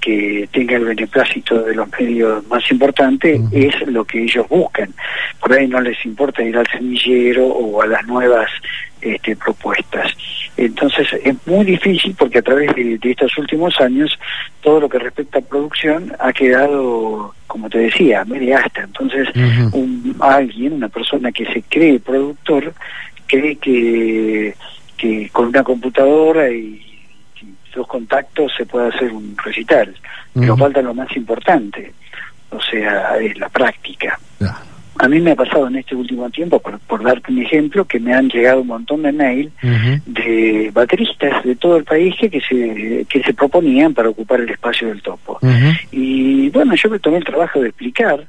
que 0.00 0.48
tenga 0.52 0.76
el 0.76 0.84
beneplácito 0.84 1.62
de 1.62 1.74
los 1.74 1.88
medios 1.98 2.46
más 2.46 2.70
importantes 2.70 3.40
es 3.52 3.86
lo 3.86 4.04
que 4.04 4.22
ellos 4.22 4.48
buscan. 4.48 4.92
Por 5.40 5.52
ahí 5.52 5.66
no 5.66 5.80
les 5.80 6.04
importa 6.04 6.42
ir 6.42 6.56
al 6.56 6.66
semillero 6.68 7.46
o 7.46 7.82
a 7.82 7.86
las 7.86 8.06
nuevas 8.06 8.50
este, 9.14 9.36
propuestas. 9.36 10.12
Entonces 10.56 11.08
es 11.24 11.34
muy 11.46 11.64
difícil 11.64 12.14
porque 12.18 12.38
a 12.38 12.42
través 12.42 12.74
de, 12.74 12.98
estos 13.02 13.36
últimos 13.38 13.78
años 13.80 14.18
todo 14.62 14.80
lo 14.80 14.88
que 14.88 14.98
respecta 14.98 15.38
a 15.38 15.42
producción 15.42 16.12
ha 16.18 16.32
quedado, 16.32 17.34
como 17.46 17.68
te 17.68 17.78
decía, 17.78 18.24
media 18.24 18.58
hasta. 18.58 18.82
Entonces 18.82 19.28
un, 19.72 20.16
alguien, 20.20 20.74
una 20.74 20.88
persona 20.88 21.30
que 21.30 21.44
se 21.52 21.62
cree 21.62 22.00
productor, 22.00 22.72
cree 23.26 23.56
que, 23.56 24.54
que 24.96 25.28
con 25.30 25.46
una 25.46 25.62
computadora 25.62 26.50
y, 26.50 26.82
dos 27.74 27.86
contactos 27.86 28.52
se 28.56 28.64
puede 28.64 28.88
hacer 28.88 29.12
un 29.12 29.36
recital. 29.44 29.94
Pero 30.32 30.56
falta 30.56 30.82
lo 30.82 30.94
más 30.94 31.14
importante, 31.16 31.92
o 32.50 32.60
sea, 32.60 33.18
es 33.18 33.38
la 33.38 33.50
práctica. 33.50 34.18
A 34.98 35.08
mí 35.08 35.20
me 35.20 35.32
ha 35.32 35.36
pasado 35.36 35.68
en 35.68 35.76
este 35.76 35.94
último 35.94 36.28
tiempo, 36.30 36.60
por, 36.60 37.02
darte 37.02 37.32
un 37.32 37.42
ejemplo, 37.42 37.84
que 37.84 38.00
me 38.00 38.14
han 38.14 38.28
llegado 38.28 38.62
un 38.62 38.68
montón 38.68 39.02
de 39.02 39.12
mail 39.12 39.52
de 40.06 40.70
bateristas 40.72 41.44
de 41.44 41.56
todo 41.56 41.76
el 41.76 41.84
país 41.84 42.14
que, 42.18 42.30
que, 42.30 42.40
se, 42.40 43.06
que 43.08 43.22
se 43.22 43.34
proponían 43.34 43.94
para 43.94 44.08
ocupar 44.08 44.40
el 44.40 44.50
espacio 44.50 44.88
del 44.88 45.02
topo. 45.02 45.38
Y 45.90 46.48
bueno, 46.50 46.74
yo 46.74 46.90
me 46.90 46.98
tomé 46.98 47.18
el 47.18 47.24
trabajo 47.24 47.60
de 47.60 47.68
explicar 47.68 48.26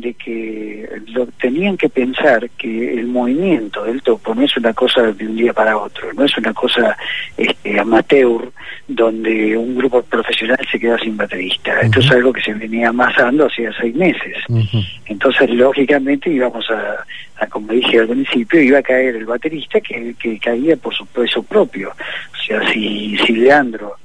de 0.00 0.14
que 0.14 0.88
lo, 1.08 1.26
tenían 1.26 1.76
que 1.76 1.88
pensar 1.88 2.48
que 2.50 2.94
el 2.94 3.06
movimiento 3.06 3.84
del 3.84 4.00
topo 4.02 4.34
no 4.34 4.42
es 4.42 4.56
una 4.56 4.72
cosa 4.72 5.02
de 5.02 5.26
un 5.26 5.36
día 5.36 5.52
para 5.52 5.76
otro, 5.76 6.12
no 6.12 6.24
es 6.24 6.36
una 6.38 6.54
cosa 6.54 6.96
este, 7.36 7.78
amateur 7.78 8.50
donde 8.86 9.56
un 9.56 9.76
grupo 9.76 10.02
profesional 10.02 10.58
se 10.70 10.78
queda 10.78 10.98
sin 10.98 11.16
baterista. 11.16 11.80
Esto 11.80 12.00
es 12.00 12.10
algo 12.12 12.32
que 12.32 12.40
se 12.40 12.54
venía 12.54 12.88
amasando 12.88 13.46
hacía 13.46 13.70
seis 13.78 13.94
meses. 13.94 14.36
Entonces, 15.06 15.50
lógicamente, 15.50 16.30
íbamos 16.30 16.70
a, 16.70 17.48
como 17.48 17.72
dije 17.72 18.00
al 18.00 18.08
principio, 18.08 18.62
iba 18.62 18.78
a 18.78 18.82
caer 18.82 19.16
el 19.16 19.26
baterista 19.26 19.80
que, 19.80 20.14
que 20.18 20.38
caía 20.38 20.76
por 20.76 20.94
su 20.94 21.04
peso 21.06 21.42
propio. 21.42 21.90
O 21.90 22.42
sea, 22.46 22.66
si, 22.72 23.16
si 23.18 23.32
Leandro 23.34 23.96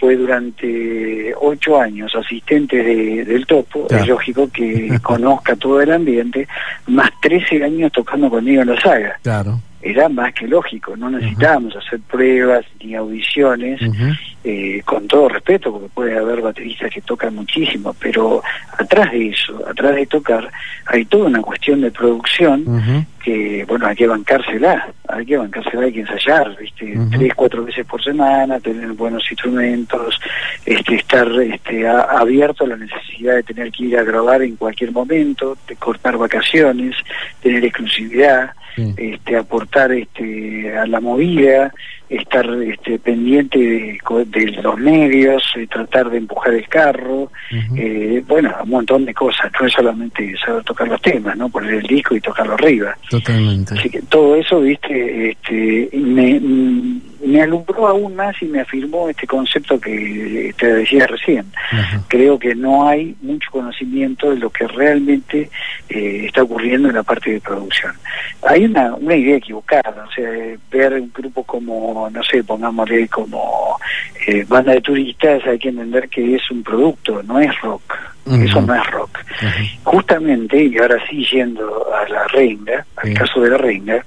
fue 0.00 0.16
durante 0.16 1.32
ocho 1.38 1.78
años 1.78 2.10
asistente 2.16 2.82
de, 2.82 3.24
del 3.24 3.46
Topo, 3.46 3.86
es 3.90 4.08
lógico 4.08 4.48
que 4.50 4.98
conozca 5.02 5.54
todo 5.54 5.82
el 5.82 5.92
ambiente, 5.92 6.48
más 6.86 7.10
trece 7.20 7.62
años 7.62 7.92
tocando 7.92 8.30
conmigo 8.30 8.62
en 8.62 8.68
la 8.68 8.80
saga. 8.80 9.18
Claro. 9.22 9.60
Era 9.82 10.08
más 10.08 10.34
que 10.34 10.46
lógico, 10.46 10.94
no 10.96 11.10
necesitábamos 11.10 11.74
hacer 11.76 12.00
pruebas 12.00 12.66
ni 12.82 12.94
audiciones, 12.94 13.80
eh, 14.44 14.82
con 14.84 15.06
todo 15.06 15.28
respeto, 15.28 15.72
porque 15.72 15.88
puede 15.88 16.18
haber 16.18 16.42
bateristas 16.42 16.90
que 16.92 17.00
tocan 17.00 17.34
muchísimo, 17.34 17.94
pero 17.98 18.42
atrás 18.78 19.10
de 19.12 19.28
eso, 19.28 19.62
atrás 19.66 19.94
de 19.94 20.06
tocar, 20.06 20.50
hay 20.86 21.04
toda 21.06 21.26
una 21.26 21.40
cuestión 21.40 21.80
de 21.80 21.90
producción 21.90 23.06
que, 23.22 23.64
bueno, 23.66 23.86
hay 23.86 23.96
que 23.96 24.06
bancársela, 24.06 24.92
hay 25.08 25.26
que 25.26 25.36
bancársela, 25.36 25.84
hay 25.84 25.92
que 25.92 26.00
ensayar, 26.00 26.56
¿viste? 26.56 26.98
Tres, 27.10 27.34
cuatro 27.34 27.64
veces 27.64 27.86
por 27.86 28.02
semana, 28.02 28.58
tener 28.60 28.92
buenos 28.92 29.30
instrumentos, 29.30 30.18
este, 30.64 30.96
estar 30.96 31.28
este, 31.40 31.86
abierto 31.86 32.64
a 32.64 32.68
la 32.68 32.76
necesidad 32.76 33.36
de 33.36 33.42
tener 33.42 33.70
que 33.70 33.84
ir 33.84 33.98
a 33.98 34.02
grabar 34.02 34.42
en 34.42 34.56
cualquier 34.56 34.92
momento, 34.92 35.56
de 35.68 35.76
cortar 35.76 36.16
vacaciones, 36.16 36.96
tener 37.42 37.64
exclusividad 37.64 38.52
este, 38.96 39.36
aportar 39.36 39.92
este, 39.92 40.76
a 40.76 40.86
la 40.86 41.00
movida, 41.00 41.72
estar 42.10 42.44
este, 42.62 42.98
pendiente 42.98 43.58
de, 43.58 44.62
los 44.62 44.78
medios, 44.78 45.42
eh, 45.56 45.66
tratar 45.68 46.10
de 46.10 46.18
empujar 46.18 46.54
el 46.54 46.68
carro, 46.68 47.30
eh, 47.76 48.22
bueno, 48.26 48.52
un 48.64 48.70
montón 48.70 49.04
de 49.04 49.14
cosas, 49.14 49.50
no 49.58 49.66
es 49.66 49.72
solamente 49.72 50.34
saber 50.44 50.64
tocar 50.64 50.88
los 50.88 51.00
temas, 51.00 51.36
¿no? 51.36 51.48
Poner 51.48 51.74
el 51.74 51.86
disco 51.86 52.16
y 52.16 52.20
tocarlo 52.20 52.54
arriba. 52.54 52.96
Totalmente. 53.08 53.78
Así 53.78 53.88
que 53.88 54.02
todo 54.02 54.34
eso, 54.34 54.60
viste, 54.60 55.30
este, 55.30 55.88
me, 55.96 56.40
me 57.24 57.42
alumbró 57.42 57.88
aún 57.88 58.16
más 58.16 58.40
y 58.42 58.46
me 58.46 58.60
afirmó 58.60 59.08
este 59.08 59.26
concepto 59.26 59.78
que 59.80 60.54
te 60.58 60.74
decía 60.74 61.06
recién. 61.06 61.46
Creo 62.08 62.38
que 62.38 62.54
no 62.54 62.88
hay 62.88 63.14
mucho 63.20 63.50
conocimiento 63.50 64.30
de 64.30 64.36
lo 64.36 64.50
que 64.50 64.66
realmente 64.66 65.50
eh, 65.88 66.22
está 66.26 66.42
ocurriendo 66.42 66.88
en 66.88 66.94
la 66.94 67.02
parte 67.02 67.32
de 67.32 67.40
producción. 67.40 67.92
Hay 68.42 68.64
una, 68.64 68.94
una 68.94 69.14
idea 69.14 69.36
equivocada, 69.36 70.06
o 70.08 70.12
sea, 70.12 70.30
ver 70.70 70.94
un 70.94 71.12
grupo 71.14 71.44
como 71.44 72.08
no 72.10 72.22
sé, 72.24 72.42
pongámosle 72.42 73.08
como 73.08 73.78
eh, 74.26 74.44
banda 74.48 74.72
de 74.72 74.80
turistas, 74.80 75.44
hay 75.46 75.58
que 75.58 75.68
entender 75.68 76.08
que 76.08 76.36
es 76.36 76.50
un 76.50 76.62
producto, 76.62 77.22
no 77.22 77.38
es 77.38 77.58
rock. 77.60 77.96
Eso 78.30 78.60
no 78.60 78.74
es 78.74 78.86
rock. 78.90 79.18
Justamente, 79.82 80.62
y 80.62 80.78
ahora 80.78 80.98
sí 81.08 81.26
yendo 81.32 81.92
a 81.92 82.08
la 82.08 82.28
renga, 82.28 82.86
al 82.96 83.14
caso 83.14 83.40
de 83.40 83.50
la 83.50 83.56
renga, 83.56 84.04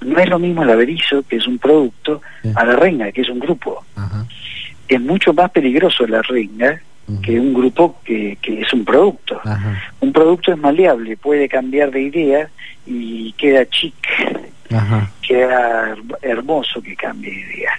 no 0.00 0.18
es 0.18 0.28
lo 0.28 0.38
mismo 0.38 0.62
el 0.62 0.70
averizo, 0.70 1.22
que 1.22 1.36
es 1.36 1.46
un 1.46 1.58
producto, 1.58 2.20
a 2.54 2.64
la 2.64 2.76
renga, 2.76 3.12
que 3.12 3.22
es 3.22 3.28
un 3.28 3.38
grupo. 3.38 3.84
Es 4.88 5.00
mucho 5.00 5.32
más 5.32 5.50
peligroso 5.50 6.06
la 6.06 6.22
renga 6.22 6.80
que 7.22 7.40
un 7.40 7.52
grupo 7.52 8.00
que, 8.04 8.38
que 8.40 8.60
es 8.60 8.72
un 8.72 8.84
producto. 8.84 9.40
Un 10.00 10.12
producto 10.12 10.52
es 10.52 10.58
maleable, 10.58 11.16
puede 11.16 11.48
cambiar 11.48 11.90
de 11.90 12.02
idea 12.02 12.50
y 12.86 13.32
queda 13.32 13.66
chic, 13.68 13.94
queda 15.26 15.96
hermoso 16.22 16.80
que 16.80 16.94
cambie 16.94 17.30
de 17.30 17.54
idea. 17.54 17.72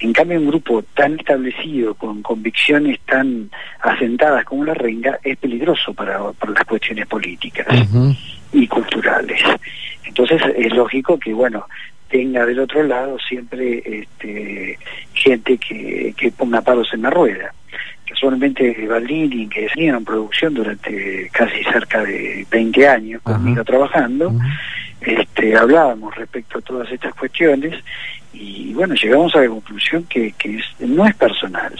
En 0.00 0.12
cambio, 0.12 0.38
un 0.38 0.48
grupo 0.48 0.82
tan 0.94 1.18
establecido, 1.18 1.94
con 1.94 2.22
convicciones 2.22 3.00
tan 3.00 3.50
asentadas 3.80 4.44
como 4.44 4.64
la 4.64 4.74
Renga, 4.74 5.18
es 5.22 5.36
peligroso 5.38 5.92
para, 5.92 6.18
las 6.18 6.64
cuestiones 6.64 7.06
políticas 7.06 7.66
y 8.52 8.66
culturales. 8.66 9.40
Entonces, 10.04 10.40
es 10.56 10.72
lógico 10.74 11.18
que, 11.18 11.32
bueno, 11.32 11.66
tenga 12.08 12.46
del 12.46 12.60
otro 12.60 12.82
lado 12.82 13.18
siempre 13.18 13.82
este, 13.84 14.78
gente 15.12 15.58
que, 15.58 16.14
que 16.16 16.30
ponga 16.32 16.62
palos 16.62 16.88
en 16.92 17.02
la 17.02 17.10
rueda. 17.10 17.52
Casualmente 18.06 18.86
Baldini, 18.88 19.48
que 19.48 19.68
en 19.76 20.04
producción 20.04 20.54
durante 20.54 21.28
casi 21.30 21.62
cerca 21.64 22.02
de 22.02 22.46
20 22.50 22.88
años 22.88 23.22
conmigo 23.22 23.62
trabajando, 23.64 24.32
este, 25.00 25.56
hablábamos 25.56 26.14
respecto 26.16 26.58
a 26.58 26.62
todas 26.62 26.90
estas 26.90 27.14
cuestiones 27.14 27.74
y 28.32 28.72
bueno, 28.72 28.94
llegamos 28.94 29.34
a 29.36 29.40
la 29.40 29.48
conclusión 29.48 30.04
que, 30.04 30.32
que 30.32 30.60
no 30.80 31.06
es 31.06 31.14
personal, 31.16 31.72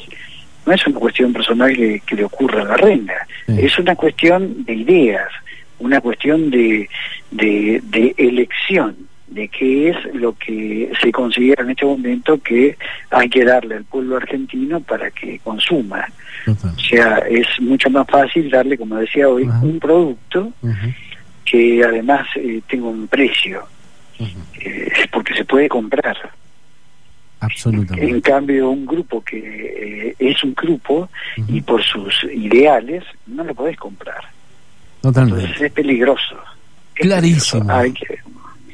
no 0.67 0.73
es 0.73 0.87
una 0.87 0.99
cuestión 0.99 1.33
personal 1.33 1.75
que, 1.75 2.03
le 2.15 2.25
ocurra 2.25 2.63
a 2.63 2.67
la 2.67 2.77
renda, 2.77 3.27
es 3.47 3.79
una 3.79 3.97
cuestión 3.97 4.65
de 4.65 4.75
ideas, 4.75 5.29
una 5.78 6.00
cuestión 6.00 6.50
de, 6.50 6.88
de, 7.30 7.80
de 7.85 8.14
elección 8.16 9.08
de 9.28 9.49
qué 9.49 9.90
es 9.90 10.14
lo 10.14 10.35
que 10.35 10.90
se 11.00 11.12
considera 11.12 11.62
en 11.62 11.70
este 11.70 11.85
momento 11.85 12.40
que 12.42 12.76
hay 13.11 13.28
que 13.28 13.44
darle 13.44 13.76
al 13.76 13.85
pueblo 13.85 14.16
argentino 14.16 14.80
para 14.80 15.11
que 15.11 15.38
consuma. 15.40 16.06
O 16.47 16.78
sea, 16.78 17.18
es 17.28 17.47
mucho 17.61 17.90
más 17.90 18.06
fácil 18.06 18.50
darle, 18.50 18.78
como 18.78 18.97
decía 18.97 19.28
hoy, 19.28 19.44
un 19.44 19.78
producto 19.78 20.52
que 21.44 21.82
además 21.85 22.26
eh, 22.37 22.61
tenga 22.68 22.88
un 22.88 23.06
precio, 23.08 23.64
eh, 24.61 24.90
porque 25.12 25.35
se 25.35 25.44
puede 25.44 25.68
comprar. 25.68 26.16
Absolutamente. 27.40 28.11
En 28.11 28.20
cambio, 28.20 28.70
un 28.70 28.85
grupo 28.85 29.23
que 29.23 29.38
eh, 29.38 30.16
es 30.18 30.42
un 30.42 30.54
grupo 30.54 31.08
y 31.47 31.61
por 31.61 31.82
sus 31.85 32.25
ideales 32.25 33.04
no 33.26 33.44
lo 33.44 33.54
podés 33.54 33.76
comprar. 33.76 34.38
Totalmente. 35.00 35.67
es 35.67 35.73
peligroso. 35.73 36.37
clarísimo. 36.95 37.73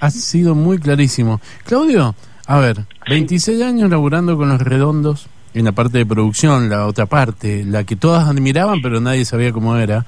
Ha 0.00 0.10
sido 0.10 0.54
muy 0.54 0.78
clarísimo. 0.78 1.40
Claudio, 1.64 2.14
a 2.46 2.58
ver, 2.58 2.84
26 3.08 3.62
años 3.62 3.90
laburando 3.90 4.36
con 4.36 4.48
los 4.48 4.60
redondos 4.60 5.28
en 5.54 5.64
la 5.64 5.72
parte 5.72 5.98
de 5.98 6.06
producción, 6.06 6.68
la 6.68 6.86
otra 6.86 7.06
parte, 7.06 7.64
la 7.64 7.84
que 7.84 7.94
todas 7.94 8.28
admiraban 8.28 8.82
pero 8.82 9.00
nadie 9.00 9.24
sabía 9.24 9.52
cómo 9.52 9.76
era. 9.76 10.04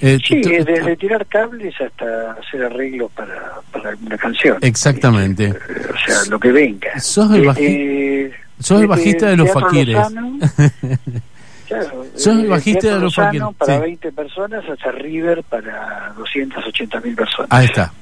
Eh, 0.00 0.18
sí, 0.26 0.40
desde 0.40 0.96
tirar 0.96 1.26
cables 1.26 1.74
hasta 1.80 2.32
hacer 2.32 2.64
arreglos 2.64 3.12
para, 3.12 3.60
para 3.70 3.90
alguna 3.90 4.16
canción. 4.16 4.56
Exactamente. 4.62 5.44
Eh, 5.44 5.54
o 5.54 6.06
sea, 6.06 6.30
lo 6.30 6.40
que 6.40 6.52
venga. 6.52 6.98
Sos 6.98 7.30
el, 7.32 7.48
eh, 7.58 8.32
sos 8.58 8.80
el 8.80 8.86
bajista 8.86 9.28
de 9.28 9.36
los 9.36 9.52
faquires. 9.52 9.98
Claro, 11.68 12.06
Sos 12.14 12.38
el 12.38 12.48
bajista 12.48 12.94
de 12.94 13.00
los 13.00 13.14
faquires. 13.14 13.48
Para 13.58 13.78
20 13.80 14.12
personas 14.12 14.64
hasta 14.68 14.90
River 14.90 15.42
para 15.44 16.14
280 16.16 17.00
mil 17.00 17.14
personas. 17.14 17.48
Ahí 17.50 17.66
está. 17.66 17.92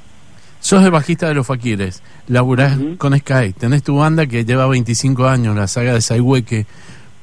Sos 0.61 0.85
el 0.85 0.91
bajista 0.91 1.29
de 1.29 1.35
los 1.35 1.47
Faquires, 1.47 2.03
laburás 2.27 2.77
con 2.99 3.17
Sky, 3.17 3.53
tenés 3.53 3.85
tu 3.85 3.99
banda 3.99 4.27
que 4.27 4.45
lleva 4.45 4.67
25 4.67 5.27
años, 5.29 5.55
la 5.55 5.69
saga 5.69 5.93
de 5.93 6.01
Saihueque. 6.01 6.67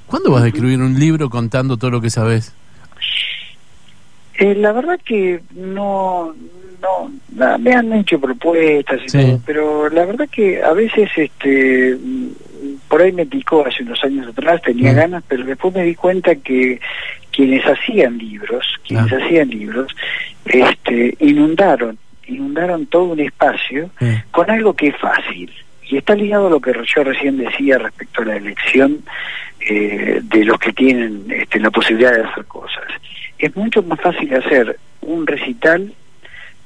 ¿Cuándo 0.07 0.31
vas 0.31 0.43
a 0.43 0.47
escribir 0.47 0.79
un 0.79 0.97
libro 0.97 1.29
contando 1.29 1.75
todo 1.75 1.91
lo 1.91 1.99
que 1.99 2.09
sabes? 2.09 2.53
Eh, 4.35 4.55
la 4.55 4.71
verdad 4.71 4.99
que 5.03 5.41
no, 5.55 6.33
no, 6.81 7.57
me 7.59 7.73
han 7.73 7.91
hecho 7.93 8.19
propuestas 8.19 9.01
y 9.07 9.11
todo, 9.11 9.41
pero 9.45 9.89
la 9.89 10.05
verdad 10.05 10.29
que 10.29 10.63
a 10.63 10.71
veces 10.71 11.09
este 11.15 11.97
por 12.93 13.01
ahí 13.01 13.11
me 13.11 13.25
picó 13.25 13.65
hace 13.65 13.81
unos 13.81 14.03
años 14.03 14.27
atrás, 14.27 14.61
tenía 14.61 14.93
ganas, 14.93 15.23
pero 15.27 15.43
después 15.43 15.73
me 15.73 15.81
di 15.81 15.95
cuenta 15.95 16.35
que 16.35 16.79
quienes 17.31 17.65
hacían 17.65 18.19
libros, 18.19 18.67
quienes 18.87 19.11
ah. 19.11 19.17
hacían 19.19 19.49
libros, 19.49 19.95
este, 20.45 21.17
inundaron 21.19 21.97
inundaron 22.27 22.85
todo 22.85 23.05
un 23.05 23.19
espacio 23.19 23.89
con 24.29 24.51
algo 24.51 24.75
que 24.75 24.89
es 24.89 24.97
fácil. 24.97 25.51
Y 25.89 25.97
está 25.97 26.13
ligado 26.13 26.45
a 26.45 26.49
lo 26.51 26.59
que 26.59 26.71
yo 26.71 27.03
recién 27.03 27.39
decía 27.39 27.79
respecto 27.79 28.21
a 28.21 28.25
la 28.25 28.35
elección 28.35 28.99
eh, 29.67 30.19
de 30.21 30.45
los 30.45 30.59
que 30.59 30.71
tienen 30.71 31.25
este, 31.31 31.59
la 31.59 31.71
posibilidad 31.71 32.13
de 32.13 32.21
hacer 32.21 32.45
cosas. 32.45 32.85
Es 33.39 33.55
mucho 33.55 33.81
más 33.81 33.99
fácil 34.01 34.31
hacer 34.35 34.77
un 35.01 35.25
recital 35.25 35.91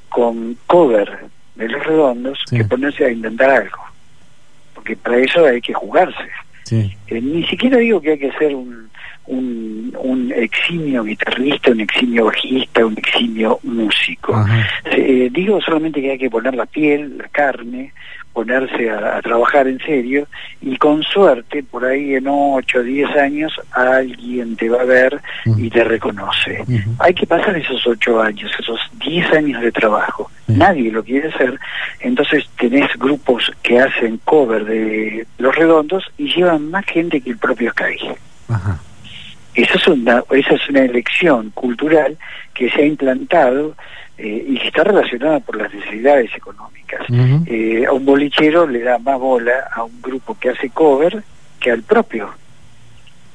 con 0.10 0.58
cover 0.68 1.20
de 1.56 1.70
los 1.70 1.86
redondos 1.86 2.38
que 2.50 2.66
ponerse 2.66 3.06
a 3.06 3.12
intentar 3.12 3.50
algo. 3.50 3.88
Porque 4.78 4.96
para 4.96 5.18
eso 5.18 5.44
hay 5.44 5.60
que 5.60 5.74
jugarse. 5.74 6.30
Eh, 6.70 6.92
ni 7.10 7.44
siquiera 7.48 7.78
digo 7.78 8.00
que 8.00 8.12
hay 8.12 8.20
que 8.20 8.32
ser 8.34 8.54
un, 8.54 8.90
un, 9.26 10.32
eximio 10.36 11.04
guitarrista, 11.04 11.72
un 11.72 11.82
eximio 11.82 12.26
bajista, 12.26 12.86
un 12.86 12.96
eximio 12.96 13.60
músico. 13.64 14.46
Eh, 14.92 15.30
digo 15.32 15.60
solamente 15.62 16.00
que 16.00 16.12
hay 16.12 16.18
que 16.20 16.30
poner 16.30 16.54
la 16.54 16.68
piel, 16.68 17.18
la 17.18 17.28
carne, 17.30 17.92
ponerse 18.38 18.92
a, 18.92 19.20
trabajar 19.24 19.68
en 19.68 19.80
serio 19.80 20.28
y 20.62 20.78
con 20.78 21.02
suerte, 21.02 21.64
por 21.64 21.84
ahí 21.84 22.14
en 22.14 22.28
8 22.28 22.78
o 22.78 22.84
10 22.84 23.16
años, 23.18 23.60
alguien 23.72 24.56
te 24.56 24.70
va 24.70 24.82
a 24.82 24.86
ver 24.86 25.20
y 25.58 25.72
te 25.72 25.84
reconoce. 25.84 26.64
Hay 27.00 27.16
que 27.16 27.26
pasar 27.26 27.58
esos 27.58 27.88
8 27.88 28.22
años, 28.22 28.52
esos 28.60 28.80
10 29.00 29.34
años 29.34 29.60
de 29.64 29.72
trabajo. 29.72 30.30
Nadie 30.46 30.92
lo 30.92 31.04
quiere 31.04 31.30
hacer, 31.30 31.60
entonces 32.00 32.48
tenés 32.60 32.96
grupos 33.00 33.52
que 33.64 33.80
hacen 33.80 34.20
cover 34.24 34.66
de 34.66 35.26
Los 35.40 35.56
Redondos 35.56 36.04
y 36.20 36.32
llevan 36.32 36.70
más 36.70 36.86
gente 36.86 37.20
que 37.22 37.32
el 37.32 37.40
propio 37.40 37.72
Sky. 37.72 37.98
Esa 39.56 39.74
es, 39.74 39.88
una, 39.88 40.24
esa 40.30 40.54
es 40.54 40.70
una 40.70 40.82
elección 40.82 41.50
cultural 41.56 42.16
que 42.54 42.70
se 42.70 42.84
ha 42.84 42.86
implantado 42.86 43.76
eh, 44.18 44.46
y 44.48 44.58
que 44.58 44.68
está 44.68 44.84
relacionada 44.84 45.40
por 45.40 45.58
las 45.58 45.74
necesidades 45.74 46.34
económicas. 46.36 47.02
Eh, 47.46 47.86
a 47.86 47.92
un 47.92 48.06
bolichero 48.06 48.66
le 48.66 48.82
da 48.82 48.98
más 48.98 49.20
bola 49.20 49.70
a 49.72 49.84
un 49.84 50.02
grupo 50.02 50.38
que 50.40 50.50
hace 50.50 50.70
cover 50.70 51.24
que 51.60 51.72
al 51.72 51.84
propio 51.84 52.34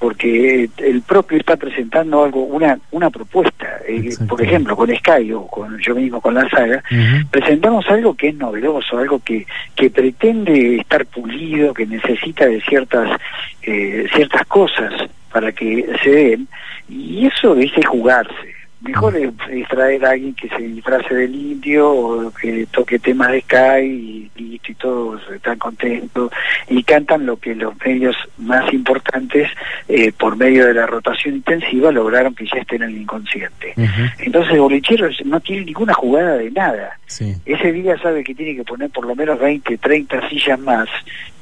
porque 0.02 0.68
el 0.78 1.02
propio 1.02 1.38
está 1.38 1.56
presentando 1.56 2.24
algo, 2.24 2.42
una, 2.42 2.76
una 2.90 3.08
propuesta. 3.08 3.78
Eh, 3.86 4.10
por 4.28 4.42
ejemplo, 4.42 4.74
con 4.74 4.92
Sky 4.92 5.32
o 5.32 5.46
con 5.46 5.78
yo 5.78 5.94
mismo 5.94 6.20
con 6.20 6.34
la 6.34 6.48
saga, 6.50 6.82
presentamos 7.30 7.86
algo 7.88 8.12
que 8.12 8.30
es 8.30 8.34
novedoso, 8.34 8.98
algo 8.98 9.20
que, 9.20 9.46
que 9.76 9.90
pretende 9.90 10.78
estar 10.78 11.06
pulido, 11.06 11.72
que 11.72 11.86
necesita 11.86 12.46
de 12.46 12.60
ciertas, 12.62 13.16
eh, 13.62 14.08
ciertas 14.12 14.44
cosas 14.46 14.92
para 15.32 15.52
que 15.52 15.86
se 16.02 16.10
den, 16.10 16.48
y 16.88 17.28
eso 17.28 17.54
es 17.54 17.70
jugarse 17.86 18.61
mejor 18.82 19.16
es, 19.16 19.32
traer 19.68 20.04
a 20.04 20.10
alguien 20.10 20.34
que 20.34 20.48
se 20.48 20.62
disfrace 20.62 21.14
del 21.14 21.34
indio 21.34 21.90
o 21.90 22.32
que 22.32 22.66
toque 22.70 22.98
temas 22.98 23.32
de 23.32 23.40
Sky 23.42 23.84
y, 23.86 24.30
y 24.36 24.58
todos 24.74 25.22
están 25.32 25.58
contentos 25.58 26.30
y 26.68 26.82
cantan 26.82 27.26
lo 27.26 27.36
que 27.36 27.54
los 27.54 27.74
medios 27.84 28.16
más 28.38 28.72
importantes 28.72 29.48
eh, 29.88 30.12
por 30.12 30.36
medio 30.36 30.66
de 30.66 30.74
la 30.74 30.86
rotación 30.86 31.36
intensiva 31.36 31.92
lograron 31.92 32.34
que 32.34 32.46
ya 32.46 32.60
estén 32.60 32.82
en 32.82 32.90
el 32.90 33.02
inconsciente. 33.02 33.74
Entonces 34.18 34.54
el 34.54 34.60
bolichero 34.60 35.08
no 35.24 35.40
tiene 35.40 35.64
ninguna 35.64 35.94
jugada 35.94 36.36
de 36.36 36.50
nada. 36.50 36.98
Ese 37.44 37.72
día 37.72 37.96
sabe 37.98 38.24
que 38.24 38.34
tiene 38.34 38.56
que 38.56 38.64
poner 38.64 38.90
por 38.90 39.06
lo 39.06 39.14
menos 39.14 39.38
20, 39.38 39.78
30 39.78 40.28
sillas 40.28 40.58
más 40.58 40.88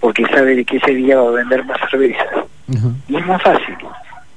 porque 0.01 0.25
sabe 0.27 0.65
que 0.65 0.77
ese 0.77 0.95
día 0.95 1.19
va 1.19 1.29
a 1.29 1.33
vender 1.33 1.65
más 1.65 1.79
cerveza. 1.91 2.25
Y 3.09 3.17
es 3.17 3.27
más 3.27 3.43
fácil. 3.43 3.77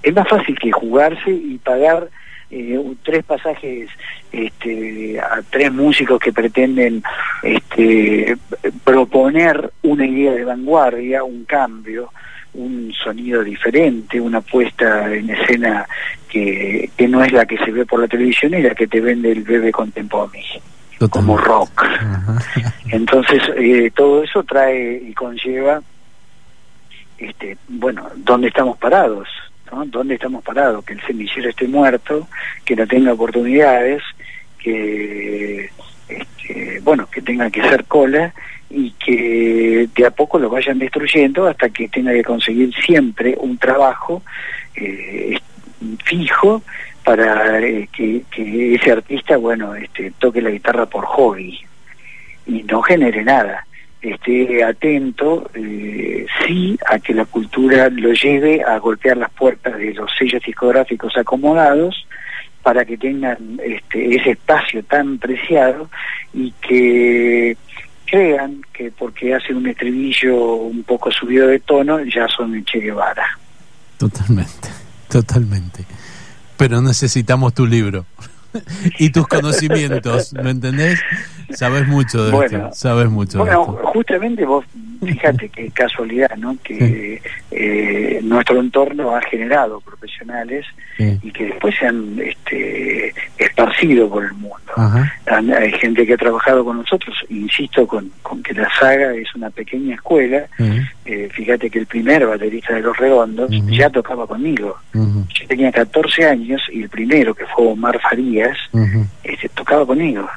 Es 0.01 0.13
más 0.13 0.27
fácil 0.27 0.57
que 0.59 0.71
jugarse 0.71 1.31
y 1.31 1.57
pagar 1.63 2.09
eh, 2.53 2.95
tres 3.03 3.23
pasajes 3.23 3.89
este, 4.31 5.19
a 5.19 5.41
tres 5.49 5.71
músicos 5.71 6.19
que 6.19 6.31
pretenden 6.31 7.03
este, 7.41 8.37
proponer 8.83 9.71
una 9.83 10.05
idea 10.05 10.33
de 10.33 10.43
vanguardia, 10.43 11.23
un 11.23 11.45
cambio, 11.45 12.11
un 12.53 12.93
sonido 12.93 13.43
diferente, 13.43 14.21
una 14.21 14.41
puesta 14.41 15.13
en 15.13 15.29
escena 15.29 15.85
que, 16.29 16.89
que 16.95 17.07
no 17.07 17.23
es 17.23 17.31
la 17.31 17.45
que 17.45 17.57
se 17.57 17.71
ve 17.71 17.85
por 17.85 17.99
la 17.99 18.07
televisión 18.07 18.53
y 18.53 18.61
la 18.61 18.75
que 18.75 18.87
te 18.87 19.01
vende 19.01 19.31
el 19.31 19.43
bebé 19.43 19.71
contemporáneo 19.71 20.61
como 21.09 21.37
rock. 21.37 21.85
Entonces, 22.89 23.41
eh, 23.57 23.91
todo 23.95 24.23
eso 24.23 24.43
trae 24.43 25.01
y 25.05 25.13
conlleva, 25.13 25.81
este, 27.17 27.57
bueno, 27.67 28.09
¿dónde 28.15 28.47
estamos 28.47 28.77
parados? 28.77 29.27
¿Dónde 29.87 30.15
estamos 30.15 30.43
parados? 30.43 30.85
Que 30.85 30.93
el 30.93 31.01
semillero 31.01 31.49
esté 31.49 31.67
muerto, 31.67 32.27
que 32.63 32.75
no 32.75 32.85
tenga 32.87 33.13
oportunidades, 33.13 34.03
que 34.59 35.69
este, 36.07 36.79
bueno, 36.81 37.07
que 37.09 37.21
tenga 37.21 37.49
que 37.49 37.61
ser 37.61 37.85
cola 37.85 38.33
y 38.69 38.91
que 38.91 39.89
de 39.95 40.05
a 40.05 40.11
poco 40.11 40.39
lo 40.39 40.49
vayan 40.49 40.79
destruyendo 40.79 41.47
hasta 41.47 41.69
que 41.69 41.87
tenga 41.89 42.11
que 42.11 42.23
conseguir 42.23 42.73
siempre 42.73 43.35
un 43.39 43.57
trabajo 43.57 44.23
eh, 44.75 45.37
fijo 46.03 46.61
para 47.03 47.59
eh, 47.59 47.89
que, 47.91 48.23
que, 48.31 48.75
ese 48.75 48.91
artista, 48.91 49.37
bueno, 49.37 49.75
este, 49.75 50.11
toque 50.17 50.41
la 50.41 50.49
guitarra 50.49 50.85
por 50.85 51.05
hobby 51.05 51.59
y 52.45 52.63
no 52.63 52.81
genere 52.81 53.23
nada 53.23 53.65
esté 54.11 54.63
atento, 54.63 55.49
eh, 55.53 56.25
sí, 56.45 56.77
a 56.89 56.99
que 56.99 57.13
la 57.13 57.25
cultura 57.25 57.89
lo 57.89 58.11
lleve 58.13 58.61
a 58.63 58.77
golpear 58.77 59.17
las 59.17 59.31
puertas 59.31 59.77
de 59.77 59.93
los 59.93 60.11
sellos 60.17 60.41
discográficos 60.43 61.15
acomodados 61.17 62.07
para 62.61 62.85
que 62.85 62.97
tengan 62.97 63.59
este, 63.63 64.15
ese 64.15 64.31
espacio 64.31 64.83
tan 64.83 65.17
preciado 65.17 65.89
y 66.33 66.51
que 66.61 67.57
crean 68.05 68.61
que 68.71 68.91
porque 68.91 69.33
hacen 69.33 69.57
un 69.57 69.67
estribillo 69.67 70.55
un 70.55 70.83
poco 70.83 71.11
subido 71.11 71.47
de 71.47 71.59
tono 71.59 71.99
ya 72.03 72.27
son 72.27 72.63
Che 72.63 72.79
Guevara. 72.79 73.37
Totalmente, 73.97 74.69
totalmente. 75.09 75.85
Pero 76.57 76.81
necesitamos 76.81 77.53
tu 77.53 77.65
libro 77.65 78.05
y 78.99 79.09
tus 79.11 79.27
conocimientos, 79.27 80.33
¿me 80.33 80.51
entendés? 80.51 80.99
Sabes 81.51 81.87
mucho 81.87 82.25
de 82.25 82.45
esto, 82.45 82.69
sabes 82.73 83.09
mucho 83.09 83.39
bueno, 83.39 83.79
justamente 83.83 84.45
vos, 84.45 84.65
fíjate 85.05 85.49
qué 85.49 85.69
casualidad, 85.71 86.35
¿no? 86.37 86.57
Que 86.63 87.21
eh, 87.51 88.19
nuestro 88.23 88.59
entorno 88.59 89.15
ha 89.15 89.21
generado 89.21 89.81
profesionales 89.81 90.65
y 90.97 91.31
que 91.31 91.45
después 91.45 91.75
se 91.77 91.87
han 91.87 92.19
este, 92.19 93.13
esparcido 93.37 94.09
por 94.09 94.23
el 94.23 94.33
mundo. 94.33 94.59
Hay 95.25 95.71
gente 95.73 96.05
que 96.05 96.13
ha 96.13 96.17
trabajado 96.17 96.63
con 96.63 96.77
nosotros, 96.77 97.15
insisto 97.29 97.87
con, 97.87 98.11
con 98.21 98.41
que 98.43 98.53
la 98.53 98.69
saga 98.79 99.13
es 99.13 99.33
una 99.35 99.49
pequeña 99.49 99.95
escuela. 99.95 100.45
Eh, 101.05 101.29
fíjate 101.31 101.69
que 101.69 101.79
el 101.79 101.85
primer 101.85 102.25
baterista 102.25 102.73
de 102.75 102.81
Los 102.81 102.97
Redondos 102.97 103.49
ya 103.67 103.89
tocaba 103.89 104.27
conmigo. 104.27 104.77
Yo 104.93 105.47
tenía 105.47 105.71
14 105.71 106.25
años 106.25 106.61
y 106.71 106.83
el 106.83 106.89
primero, 106.89 107.33
que 107.33 107.45
fue 107.47 107.67
Omar 107.67 107.99
Farías, 108.01 108.57
este, 109.23 109.49
tocaba 109.49 109.85
conmigo 109.85 110.27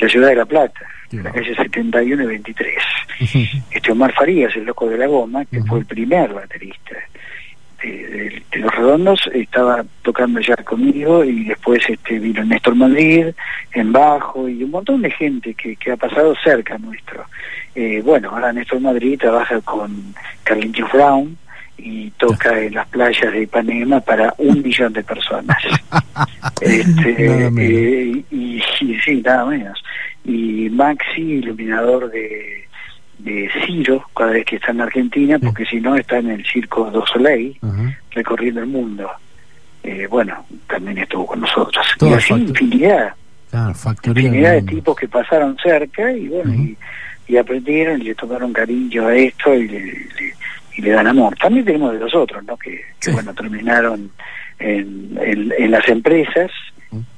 la 0.00 0.08
ciudad 0.08 0.28
de 0.28 0.36
La 0.36 0.44
Plata, 0.44 0.80
en 1.12 1.22
la 1.24 1.32
calle 1.32 1.54
71 1.54 2.22
y 2.22 2.26
23. 2.26 2.74
Este 3.86 3.92
Omar 3.92 4.12
Farías, 4.14 4.56
el 4.56 4.64
loco 4.64 4.88
de 4.88 4.98
la 4.98 5.06
goma, 5.06 5.44
que 5.44 5.62
fue 5.62 5.78
el 5.78 5.86
primer 5.86 6.34
baterista 6.34 6.96
de, 7.80 8.42
Los 8.54 8.74
Redondos, 8.74 9.30
estaba 9.32 9.84
tocando 10.02 10.40
ya 10.40 10.56
conmigo 10.56 11.22
y 11.22 11.44
después 11.44 11.88
este 11.88 12.18
vino 12.18 12.44
Néstor 12.44 12.74
Madrid 12.74 13.26
en 13.72 13.92
bajo 13.92 14.48
y 14.48 14.64
un 14.64 14.72
montón 14.72 15.02
de 15.02 15.12
gente 15.12 15.54
que, 15.54 15.76
que 15.76 15.92
ha 15.92 15.96
pasado 15.96 16.34
cerca 16.42 16.76
nuestro. 16.78 17.26
Eh, 17.76 18.02
bueno, 18.04 18.30
ahora 18.30 18.52
Néstor 18.52 18.80
Madrid 18.80 19.20
trabaja 19.20 19.60
con 19.60 20.12
Carlitos 20.42 20.90
Brown, 20.90 21.38
y 21.78 22.10
toca 22.12 22.58
en 22.60 22.74
las 22.74 22.88
playas 22.88 23.32
de 23.32 23.42
Ipanema 23.42 24.00
para 24.00 24.34
un 24.38 24.62
millón 24.62 24.92
de 24.94 25.04
personas. 25.04 25.58
este, 26.60 27.46
eh, 27.46 28.24
y, 28.32 28.60
sí, 29.04 29.22
nada 29.22 29.44
menos. 29.44 29.80
Y 30.24 30.70
Maxi, 30.70 31.20
iluminador 31.20 32.10
de, 32.10 32.66
de 33.18 33.50
Ciro, 33.64 34.04
cada 34.14 34.32
vez 34.32 34.44
que 34.44 34.56
está 34.56 34.72
en 34.72 34.80
Argentina, 34.80 35.38
porque 35.38 35.64
si 35.64 35.80
no 35.80 35.96
está 35.96 36.18
en 36.18 36.30
el 36.30 36.44
Circo 36.46 36.90
do 36.90 37.04
Soleil, 37.06 37.58
recorriendo 38.10 38.60
el 38.60 38.66
mundo. 38.66 39.10
Eh, 39.82 40.06
bueno, 40.08 40.44
también 40.68 40.98
estuvo 40.98 41.26
con 41.26 41.40
nosotros. 41.40 41.86
y 42.00 42.12
así 42.12 42.34
infinidad. 42.34 43.14
infinidad 44.04 44.52
de 44.52 44.62
tipos 44.62 44.96
que 44.96 45.08
pasaron 45.08 45.56
cerca 45.62 46.10
y 46.12 46.28
bueno, 46.28 46.52
y, 46.52 46.76
y, 47.28 47.36
aprendieron 47.36 48.02
y 48.02 48.06
le 48.06 48.14
tomaron 48.14 48.52
cariño 48.52 49.06
a 49.06 49.14
esto 49.14 49.54
y 49.54 49.68
le 49.68 50.08
y 50.76 50.82
le 50.82 50.90
dan 50.90 51.06
amor. 51.06 51.36
También 51.36 51.64
tenemos 51.64 51.92
de 51.92 52.00
los 52.00 52.14
otros, 52.14 52.44
¿no? 52.44 52.56
Que, 52.56 52.82
bueno, 53.12 53.34
terminaron 53.34 54.10
en, 54.58 55.18
en, 55.20 55.70
las 55.70 55.88
empresas, 55.88 56.50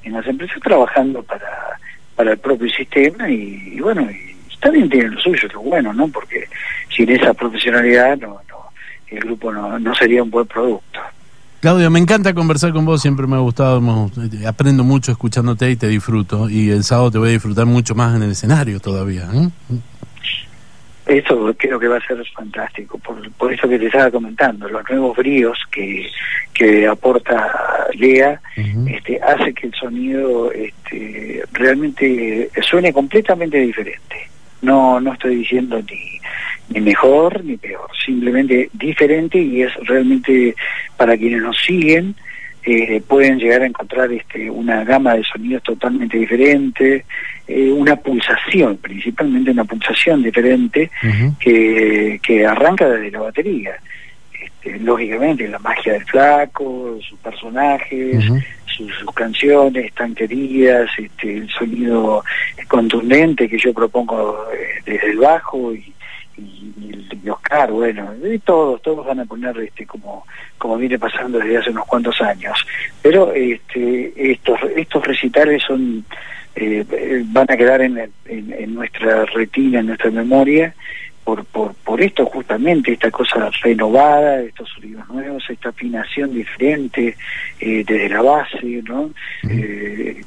en 0.03 0.13
las 0.13 0.25
empresas 0.27 0.59
trabajando 0.61 1.23
para, 1.23 1.79
para 2.15 2.31
el 2.31 2.37
propio 2.37 2.69
sistema 2.69 3.29
y, 3.29 3.79
bueno, 3.81 4.07
y 4.09 4.28
también 4.59 4.89
tienen 4.89 5.15
lo 5.15 5.21
suyo, 5.21 5.47
lo 5.53 5.61
bueno, 5.61 5.93
¿no? 5.93 6.07
Porque 6.07 6.47
sin 6.95 7.09
esa 7.09 7.33
profesionalidad 7.33 8.17
no, 8.17 8.39
no 8.49 8.59
el 9.09 9.19
grupo 9.19 9.51
no, 9.51 9.79
no 9.79 9.95
sería 9.95 10.23
un 10.23 10.29
buen 10.29 10.45
producto. 10.45 10.99
Claudio, 11.61 11.89
me 11.89 11.99
encanta 11.99 12.33
conversar 12.33 12.71
con 12.71 12.85
vos, 12.85 13.01
siempre 13.01 13.27
me 13.27 13.35
ha 13.35 13.39
gustado, 13.39 13.81
aprendo 14.47 14.83
mucho 14.85 15.11
escuchándote 15.11 15.69
y 15.69 15.75
te 15.75 15.87
disfruto, 15.87 16.49
y 16.49 16.69
el 16.69 16.85
sábado 16.85 17.11
te 17.11 17.17
voy 17.17 17.29
a 17.29 17.31
disfrutar 17.33 17.65
mucho 17.65 17.95
más 17.95 18.15
en 18.15 18.23
el 18.23 18.31
escenario 18.31 18.79
todavía. 18.79 19.27
¿eh? 19.33 19.49
Eso 21.05 21.53
creo 21.57 21.77
que 21.77 21.87
va 21.89 21.97
a 21.97 22.07
ser 22.07 22.23
fantástico, 22.33 22.97
por, 22.99 23.29
por 23.31 23.51
eso 23.51 23.67
que 23.67 23.77
te 23.77 23.87
estaba 23.87 24.09
comentando, 24.09 24.69
los 24.69 24.89
nuevos 24.89 25.17
bríos 25.17 25.57
que, 25.69 26.07
que 26.53 26.87
aporta 26.87 27.87
Lea, 27.93 28.39
este, 28.55 29.19
hace 29.21 29.53
que 29.53 29.67
el 29.67 29.73
sonido 29.73 30.53
este, 30.53 31.43
realmente 31.51 32.49
suene 32.61 32.93
completamente 32.93 33.57
diferente. 33.57 34.29
No, 34.61 34.99
no 34.99 35.13
estoy 35.13 35.37
diciendo 35.37 35.81
ni, 35.89 36.19
ni 36.69 36.81
mejor 36.81 37.43
ni 37.43 37.57
peor, 37.57 37.89
simplemente 38.05 38.69
diferente 38.73 39.37
y 39.39 39.61
es 39.61 39.73
realmente 39.85 40.55
para 40.97 41.17
quienes 41.17 41.41
nos 41.41 41.57
siguen, 41.57 42.15
eh, 42.65 43.01
pueden 43.07 43.39
llegar 43.39 43.61
a 43.61 43.67
encontrar 43.67 44.11
este, 44.11 44.49
una 44.49 44.83
gama 44.83 45.15
de 45.15 45.23
sonidos 45.23 45.63
totalmente 45.63 46.17
diferente, 46.17 47.05
eh, 47.47 47.71
una 47.71 47.95
pulsación, 47.95 48.77
principalmente 48.77 49.51
una 49.51 49.63
pulsación 49.63 50.21
diferente 50.21 50.91
que, 51.39 52.19
que 52.21 52.45
arranca 52.45 52.87
desde 52.89 53.11
la 53.11 53.21
batería. 53.21 53.75
Este, 54.41 54.79
lógicamente, 54.79 55.47
la 55.47 55.59
magia 55.59 55.93
del 55.93 56.05
flaco, 56.05 56.97
sus 57.01 57.19
personajes, 57.19 58.23
sus, 58.65 58.93
canciones 59.13 59.85
están 59.85 60.15
queridas, 60.15 60.89
este, 60.97 61.37
el 61.37 61.49
sonido 61.49 62.23
contundente 62.67 63.49
que 63.49 63.57
yo 63.57 63.73
propongo 63.73 64.45
eh, 64.53 64.81
desde 64.85 65.11
el 65.11 65.17
bajo 65.17 65.73
y 65.73 65.93
y, 66.39 67.29
Oscar, 67.29 67.71
bueno, 67.71 68.13
todos, 68.43 68.81
todos 68.81 69.05
van 69.05 69.19
a 69.19 69.25
poner 69.25 69.57
este 69.59 69.85
como, 69.85 70.25
como 70.57 70.77
viene 70.77 70.97
pasando 70.97 71.37
desde 71.39 71.57
hace 71.57 71.69
unos 71.69 71.85
cuantos 71.85 72.19
años. 72.21 72.65
Pero 73.01 73.33
este, 73.33 74.13
estos, 74.31 74.59
estos 74.75 75.05
recitales 75.05 75.63
son 75.63 76.05
eh, 76.55 76.85
van 77.27 77.45
a 77.49 77.57
quedar 77.57 77.81
en, 77.81 78.11
en, 78.25 78.73
nuestra 78.73 79.25
retina, 79.25 79.79
en 79.79 79.87
nuestra 79.87 80.11
memoria, 80.11 80.73
por, 81.29 81.45
por, 81.45 81.73
por 81.75 82.01
esto 82.01 82.25
justamente, 82.25 82.93
esta 82.93 83.11
cosa 83.11 83.51
renovada, 83.61 84.41
estos 84.41 84.67
sonidos 84.69 85.07
nuevos, 85.09 85.43
esta 85.47 85.69
afinación 85.69 86.33
diferente 86.33 87.15
eh, 87.59 87.83
desde 87.85 88.09
la 88.09 88.21
base, 88.23 88.81
¿no? 88.83 89.11
Eh, 89.47 90.23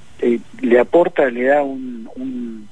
le 0.60 0.78
aporta, 0.78 1.28
le 1.28 1.44
da 1.44 1.62
un, 1.64 2.08
un 2.14 2.68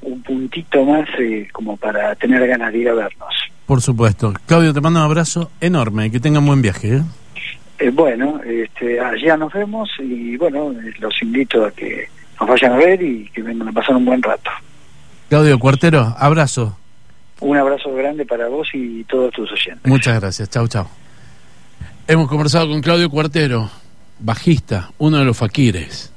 un 0.00 0.22
puntito 0.22 0.84
más 0.84 1.08
eh, 1.18 1.48
como 1.50 1.78
para 1.78 2.14
tener 2.16 2.46
ganas 2.46 2.72
de 2.72 2.78
ir 2.78 2.88
a 2.90 2.94
vernos. 2.94 3.34
Por 3.64 3.80
supuesto. 3.80 4.34
Claudio, 4.46 4.74
te 4.74 4.80
mando 4.82 5.00
un 5.00 5.06
abrazo 5.06 5.50
enorme, 5.60 6.10
que 6.10 6.20
tengan 6.20 6.44
buen 6.44 6.60
viaje. 6.60 6.96
¿eh? 6.96 7.02
Eh, 7.78 7.90
bueno, 7.90 8.40
este, 8.44 9.00
allá 9.00 9.38
nos 9.38 9.50
vemos 9.52 9.88
y 9.98 10.36
bueno, 10.36 10.74
los 10.98 11.22
invito 11.22 11.64
a 11.64 11.70
que 11.70 12.06
nos 12.38 12.48
vayan 12.48 12.72
a 12.72 12.76
ver 12.76 13.02
y 13.02 13.30
que 13.30 13.42
vengan 13.42 13.68
a 13.68 13.72
pasar 13.72 13.96
un 13.96 14.04
buen 14.04 14.22
rato. 14.22 14.50
Claudio 15.30 15.58
Cuartero, 15.58 16.14
abrazo. 16.18 16.76
Un 17.44 17.58
abrazo 17.58 17.94
grande 17.94 18.24
para 18.24 18.48
vos 18.48 18.68
y 18.72 19.04
todos 19.04 19.30
tus 19.34 19.52
oyentes. 19.52 19.84
Muchas 19.84 20.18
gracias, 20.18 20.48
chao, 20.48 20.66
chao. 20.66 20.88
Hemos 22.08 22.26
conversado 22.26 22.70
con 22.70 22.80
Claudio 22.80 23.10
Cuartero, 23.10 23.68
bajista, 24.18 24.90
uno 24.96 25.18
de 25.18 25.26
los 25.26 25.36
faquires. 25.36 26.10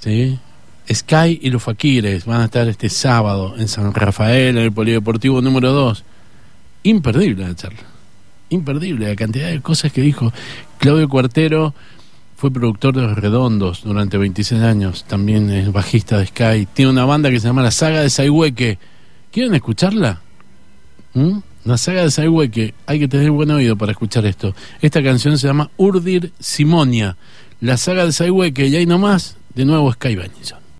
¿Sí? 0.00 0.36
Sky 0.92 1.38
y 1.40 1.50
los 1.50 1.62
Faquires 1.62 2.26
van 2.26 2.40
a 2.40 2.44
estar 2.46 2.66
este 2.66 2.88
sábado 2.88 3.54
en 3.56 3.68
San 3.68 3.94
Rafael, 3.94 4.56
en 4.56 4.64
el 4.64 4.72
Polideportivo 4.72 5.40
número 5.40 5.72
2. 5.72 6.04
Imperdible 6.82 7.46
la 7.46 7.54
charla. 7.54 7.78
Imperdible 8.48 9.08
la 9.08 9.14
cantidad 9.14 9.48
de 9.48 9.60
cosas 9.60 9.92
que 9.92 10.00
dijo. 10.00 10.32
Claudio 10.78 11.08
Cuartero 11.08 11.72
fue 12.36 12.50
productor 12.52 12.96
de 12.96 13.02
Los 13.02 13.16
Redondos 13.16 13.84
durante 13.84 14.18
26 14.18 14.60
años. 14.60 15.04
También 15.04 15.50
es 15.50 15.70
bajista 15.70 16.18
de 16.18 16.26
Sky. 16.26 16.66
Tiene 16.72 16.90
una 16.90 17.04
banda 17.04 17.30
que 17.30 17.38
se 17.38 17.46
llama 17.46 17.62
La 17.62 17.70
Saga 17.70 18.00
de 18.00 18.10
Saihueque. 18.10 18.78
¿Quieren 19.30 19.54
escucharla? 19.54 20.20
¿Mm? 21.14 21.38
La 21.64 21.76
saga 21.76 22.02
de 22.02 22.10
Saihueque. 22.10 22.74
Hay 22.86 22.98
que 22.98 23.08
tener 23.08 23.30
buen 23.30 23.50
oído 23.50 23.76
para 23.76 23.92
escuchar 23.92 24.24
esto. 24.26 24.54
Esta 24.80 25.02
canción 25.02 25.36
se 25.38 25.46
llama 25.46 25.70
Urdir 25.76 26.32
Simonia. 26.38 27.16
La 27.60 27.76
saga 27.76 28.04
de 28.04 28.12
Saihueque. 28.12 28.66
Y 28.66 28.76
ahí 28.76 28.86
nomás, 28.86 29.36
de 29.54 29.64
nuevo 29.64 29.92
Sky 29.92 30.14
Benison. 30.14 30.65